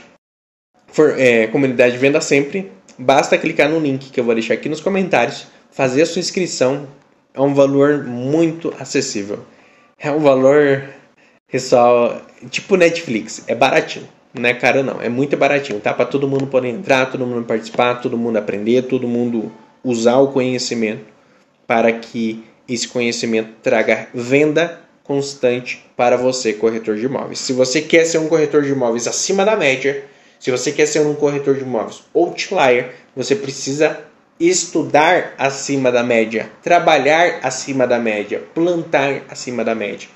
[0.86, 4.80] for, é, comunidade Venda Sempre, basta clicar no link que eu vou deixar aqui nos
[4.80, 6.88] comentários, fazer a sua inscrição.
[7.34, 9.44] É um valor muito acessível.
[9.98, 10.88] É um valor,
[11.50, 14.08] pessoal, tipo Netflix, é baratinho.
[14.34, 15.94] Não é caro não, é muito baratinho, tá?
[15.94, 19.52] Para todo mundo poder entrar, todo mundo participar, todo mundo aprender, todo mundo
[19.84, 21.04] usar o conhecimento
[21.68, 27.38] para que esse conhecimento traga venda constante para você, corretor de imóveis.
[27.38, 30.04] Se você quer ser um corretor de imóveis acima da média,
[30.40, 34.00] se você quer ser um corretor de imóveis outlier, você precisa
[34.40, 40.08] estudar acima da média, trabalhar acima da média, plantar acima da média.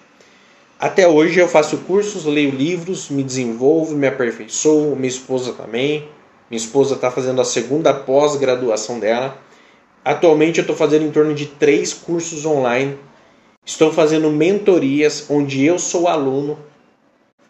[0.81, 6.09] Até hoje eu faço cursos, leio livros, me desenvolvo, me aperfeiçoo, minha esposa também.
[6.49, 9.37] Minha esposa está fazendo a segunda pós-graduação dela.
[10.05, 12.97] Atualmente eu estou fazendo em torno de três cursos online.
[13.66, 16.57] Estou fazendo mentorias onde eu sou aluno.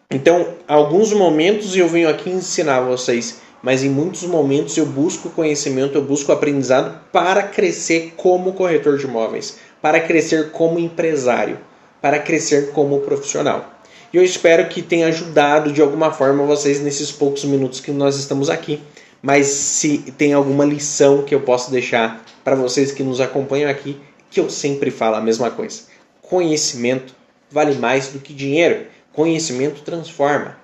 [0.09, 5.95] Então, alguns momentos eu venho aqui ensinar vocês, mas em muitos momentos eu busco conhecimento,
[5.95, 11.68] eu busco aprendizado para crescer como corretor de imóveis, para crescer como empresário
[12.01, 13.79] para crescer como profissional.
[14.11, 18.17] E eu espero que tenha ajudado de alguma forma vocês nesses poucos minutos que nós
[18.17, 18.81] estamos aqui.
[19.21, 23.97] Mas se tem alguma lição que eu posso deixar para vocês que nos acompanham aqui,
[24.31, 25.81] que eu sempre falo a mesma coisa.
[26.21, 27.13] Conhecimento
[27.51, 28.85] vale mais do que dinheiro.
[29.11, 30.57] Conhecimento transforma.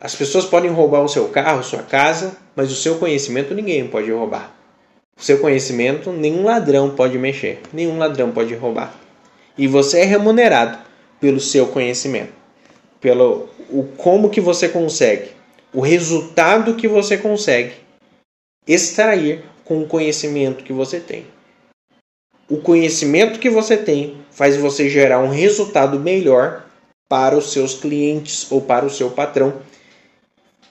[0.00, 4.10] As pessoas podem roubar o seu carro, sua casa, mas o seu conhecimento ninguém pode
[4.10, 4.54] roubar.
[5.16, 8.92] O seu conhecimento nenhum ladrão pode mexer, nenhum ladrão pode roubar.
[9.56, 10.78] E você é remunerado
[11.20, 12.32] pelo seu conhecimento,
[13.00, 15.30] pelo o como que você consegue,
[15.72, 17.74] o resultado que você consegue
[18.66, 21.26] extrair com o conhecimento que você tem.
[22.48, 26.66] O conhecimento que você tem faz você gerar um resultado melhor
[27.08, 29.54] para os seus clientes ou para o seu patrão.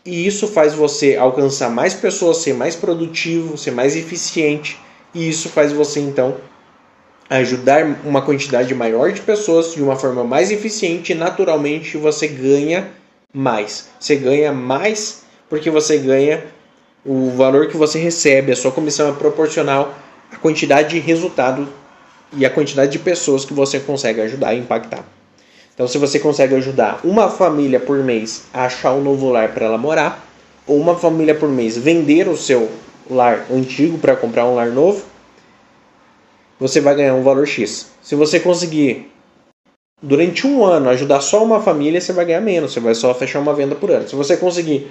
[0.05, 4.77] E isso faz você alcançar mais pessoas, ser mais produtivo, ser mais eficiente.
[5.13, 6.37] E isso faz você então
[7.29, 12.89] ajudar uma quantidade maior de pessoas de uma forma mais eficiente, naturalmente você ganha
[13.33, 13.89] mais.
[13.99, 16.43] Você ganha mais porque você ganha
[17.05, 19.93] o valor que você recebe, a sua comissão é proporcional
[20.31, 21.67] à quantidade de resultado
[22.35, 25.03] e à quantidade de pessoas que você consegue ajudar e impactar.
[25.73, 29.65] Então, se você consegue ajudar uma família por mês a achar um novo lar para
[29.65, 30.27] ela morar,
[30.65, 32.69] ou uma família por mês vender o seu
[33.09, 35.03] lar antigo para comprar um lar novo,
[36.63, 37.91] você vai ganhar um valor X.
[38.01, 39.11] Se você conseguir
[40.01, 43.41] durante um ano ajudar só uma família, você vai ganhar menos, você vai só fechar
[43.41, 44.07] uma venda por ano.
[44.07, 44.87] Se você conseguir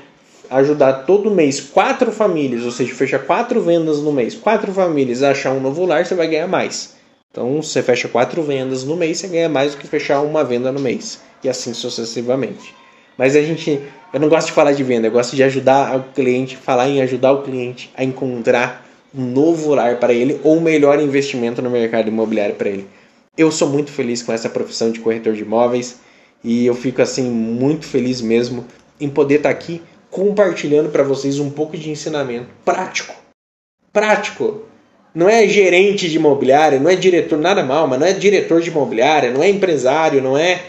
[0.51, 5.31] ajudar todo mês quatro famílias, ou seja, fechar quatro vendas no mês, quatro famílias a
[5.31, 6.95] achar um novo lar, você vai ganhar mais.
[7.31, 10.71] Então, você fecha quatro vendas no mês, você ganha mais do que fechar uma venda
[10.71, 11.23] no mês.
[11.43, 12.75] E assim sucessivamente.
[13.17, 13.81] Mas a gente,
[14.13, 17.01] eu não gosto de falar de venda, eu gosto de ajudar o cliente, falar em
[17.01, 21.71] ajudar o cliente a encontrar um novo lar para ele ou um melhor investimento no
[21.71, 22.89] mercado imobiliário para ele.
[23.37, 26.01] Eu sou muito feliz com essa profissão de corretor de imóveis
[26.45, 28.67] e eu fico assim muito feliz mesmo
[29.01, 33.15] em poder estar aqui compartilhando para vocês um pouco de ensinamento prático.
[33.93, 34.63] Prático.
[35.15, 38.71] Não é gerente de imobiliária, não é diretor, nada mal, mas não é diretor de
[38.71, 40.63] imobiliária, não é empresário, não é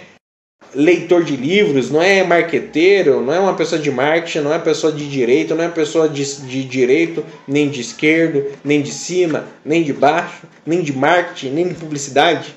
[0.76, 4.92] leitor de livros, não é marqueteiro, não é uma pessoa de marketing, não é pessoa
[4.92, 9.84] de direito, não é pessoa de, de direito, nem de esquerdo, nem de cima, nem
[9.84, 12.56] de baixo, nem de marketing, nem de publicidade.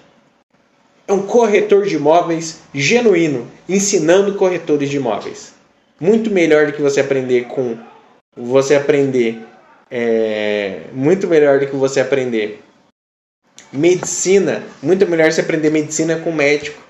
[1.07, 5.55] É um corretor de imóveis genuíno, ensinando corretores de imóveis.
[6.01, 7.77] Muito melhor do que você aprender com
[8.37, 9.39] você aprender
[9.91, 12.61] é, muito melhor do que você aprender
[13.73, 16.86] medicina, muito melhor você aprender medicina com médico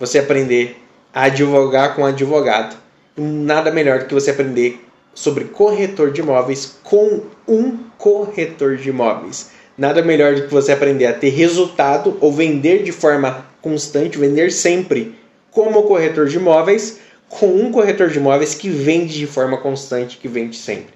[0.00, 0.76] você aprender
[1.12, 2.76] a advogar com advogado.
[3.16, 4.82] Nada melhor do que você aprender
[5.12, 9.50] sobre corretor de imóveis com um corretor de imóveis.
[9.76, 14.50] Nada melhor do que você aprender a ter resultado ou vender de forma constante, vender
[14.50, 15.14] sempre
[15.50, 16.98] como corretor de imóveis,
[17.28, 20.94] com um corretor de imóveis que vende de forma constante, que vende sempre.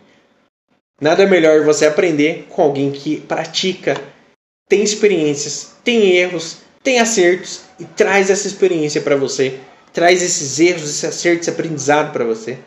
[1.00, 4.00] Nada melhor você aprender com alguém que pratica,
[4.68, 9.58] tem experiências, tem erros, tem acertos e traz essa experiência para você,
[9.92, 12.58] traz esses erros, esses acertos, esse aprendizado para você,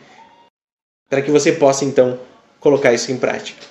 [1.08, 2.18] para que você possa então
[2.58, 3.64] colocar isso em prática.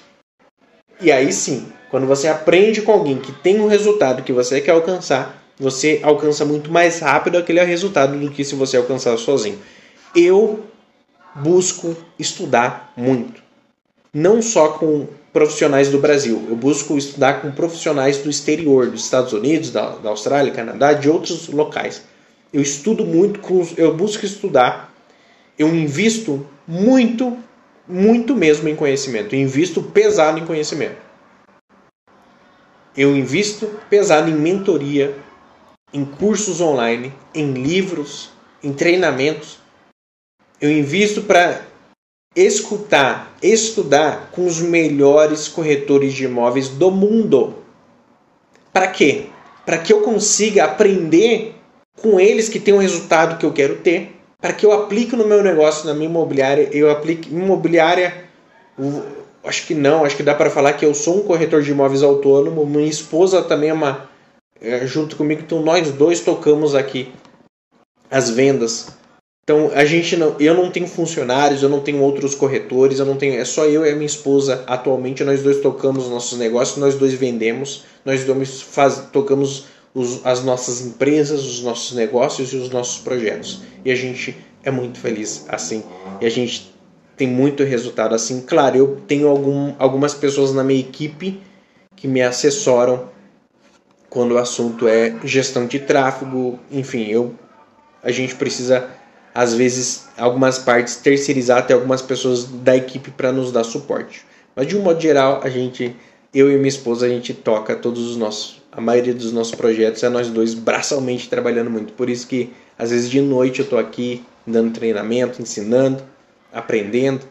[1.01, 4.71] E aí sim, quando você aprende com alguém que tem um resultado que você quer
[4.71, 9.59] alcançar, você alcança muito mais rápido aquele resultado do que se você alcançar sozinho.
[10.15, 10.65] Eu
[11.35, 13.46] busco estudar muito.
[14.17, 16.43] Não só com profissionais do Brasil.
[16.49, 21.07] Eu busco estudar com profissionais do exterior, dos Estados Unidos, da, da Austrália, Canadá, de
[21.07, 22.01] outros locais.
[22.51, 23.39] Eu estudo muito,
[23.77, 24.91] eu busco estudar,
[25.55, 27.37] eu invisto muito,
[27.87, 29.35] muito mesmo em conhecimento.
[29.35, 30.97] Eu invisto pesado em conhecimento.
[32.97, 35.15] Eu invisto pesado em mentoria,
[35.93, 38.31] em cursos online, em livros,
[38.63, 39.59] em treinamentos.
[40.59, 41.66] Eu invisto para
[42.37, 47.55] escutar, estudar com os melhores corretores de imóveis do mundo.
[48.71, 49.25] Para quê?
[49.65, 51.55] Para que eu consiga aprender
[51.99, 55.25] com eles que têm o resultado que eu quero ter, para que eu aplique no
[55.25, 58.25] meu negócio, na minha imobiliária, eu aplique imobiliária,
[59.43, 62.03] acho que não, acho que dá para falar que eu sou um corretor de imóveis
[62.03, 64.07] autônomo, minha esposa também é uma
[64.61, 67.11] é, junto comigo, então nós dois tocamos aqui
[68.11, 68.95] as vendas
[69.47, 73.15] então a gente não, eu não tenho funcionários, eu não tenho outros corretores, eu não
[73.15, 75.23] tenho, é só eu e a minha esposa atualmente.
[75.23, 80.81] Nós dois tocamos nossos negócios, nós dois vendemos, nós dois faz, tocamos os, as nossas
[80.81, 83.61] empresas, os nossos negócios e os nossos projetos.
[83.85, 84.35] E a gente
[84.65, 85.81] é muito feliz assim.
[86.19, 86.75] E a gente
[87.15, 88.41] tem muito resultado assim.
[88.41, 91.39] Claro, eu tenho algum, algumas pessoas na minha equipe
[91.95, 93.09] que me assessoram
[94.09, 97.33] quando o assunto é gestão de tráfego, enfim, eu
[98.03, 98.96] a gente precisa
[99.37, 104.25] às vezes, algumas partes terceirizar até algumas pessoas da equipe para nos dar suporte.
[104.55, 105.95] Mas de um modo geral, a gente,
[106.33, 110.01] eu e minha esposa, a gente toca todos os nossos, a maioria dos nossos projetos
[110.01, 111.93] é nós dois braçalmente trabalhando muito.
[111.93, 116.03] Por isso que às vezes de noite eu estou aqui dando treinamento, ensinando,
[116.51, 117.21] aprendendo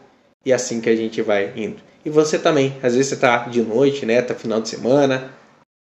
[0.45, 1.81] e é assim que a gente vai indo.
[2.05, 4.21] E você também, às vezes você está de noite, né?
[4.21, 5.29] Tá final de semana,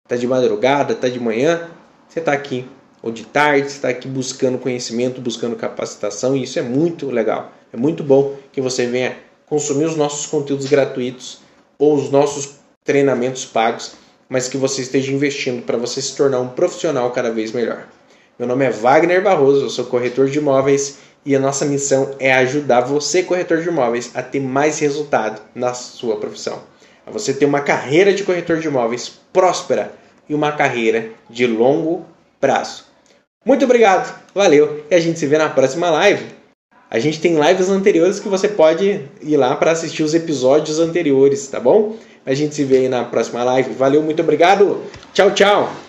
[0.08, 1.70] tá de madrugada, tá de manhã,
[2.10, 2.66] você está aqui
[3.06, 7.52] ou de tarde, está aqui buscando conhecimento, buscando capacitação, e isso é muito legal.
[7.72, 11.38] É muito bom que você venha consumir os nossos conteúdos gratuitos
[11.78, 13.92] ou os nossos treinamentos pagos,
[14.28, 17.86] mas que você esteja investindo para você se tornar um profissional cada vez melhor.
[18.40, 22.34] Meu nome é Wagner Barroso, eu sou corretor de imóveis e a nossa missão é
[22.34, 26.64] ajudar você, corretor de imóveis, a ter mais resultado na sua profissão.
[27.06, 29.94] A você ter uma carreira de corretor de imóveis próspera
[30.28, 32.04] e uma carreira de longo
[32.42, 32.95] prazo.
[33.46, 36.26] Muito obrigado, valeu e a gente se vê na próxima live.
[36.90, 41.48] A gente tem lives anteriores que você pode ir lá para assistir os episódios anteriores,
[41.48, 41.96] tá bom?
[42.26, 43.74] A gente se vê aí na próxima live.
[43.74, 44.82] Valeu, muito obrigado.
[45.14, 45.85] Tchau, tchau.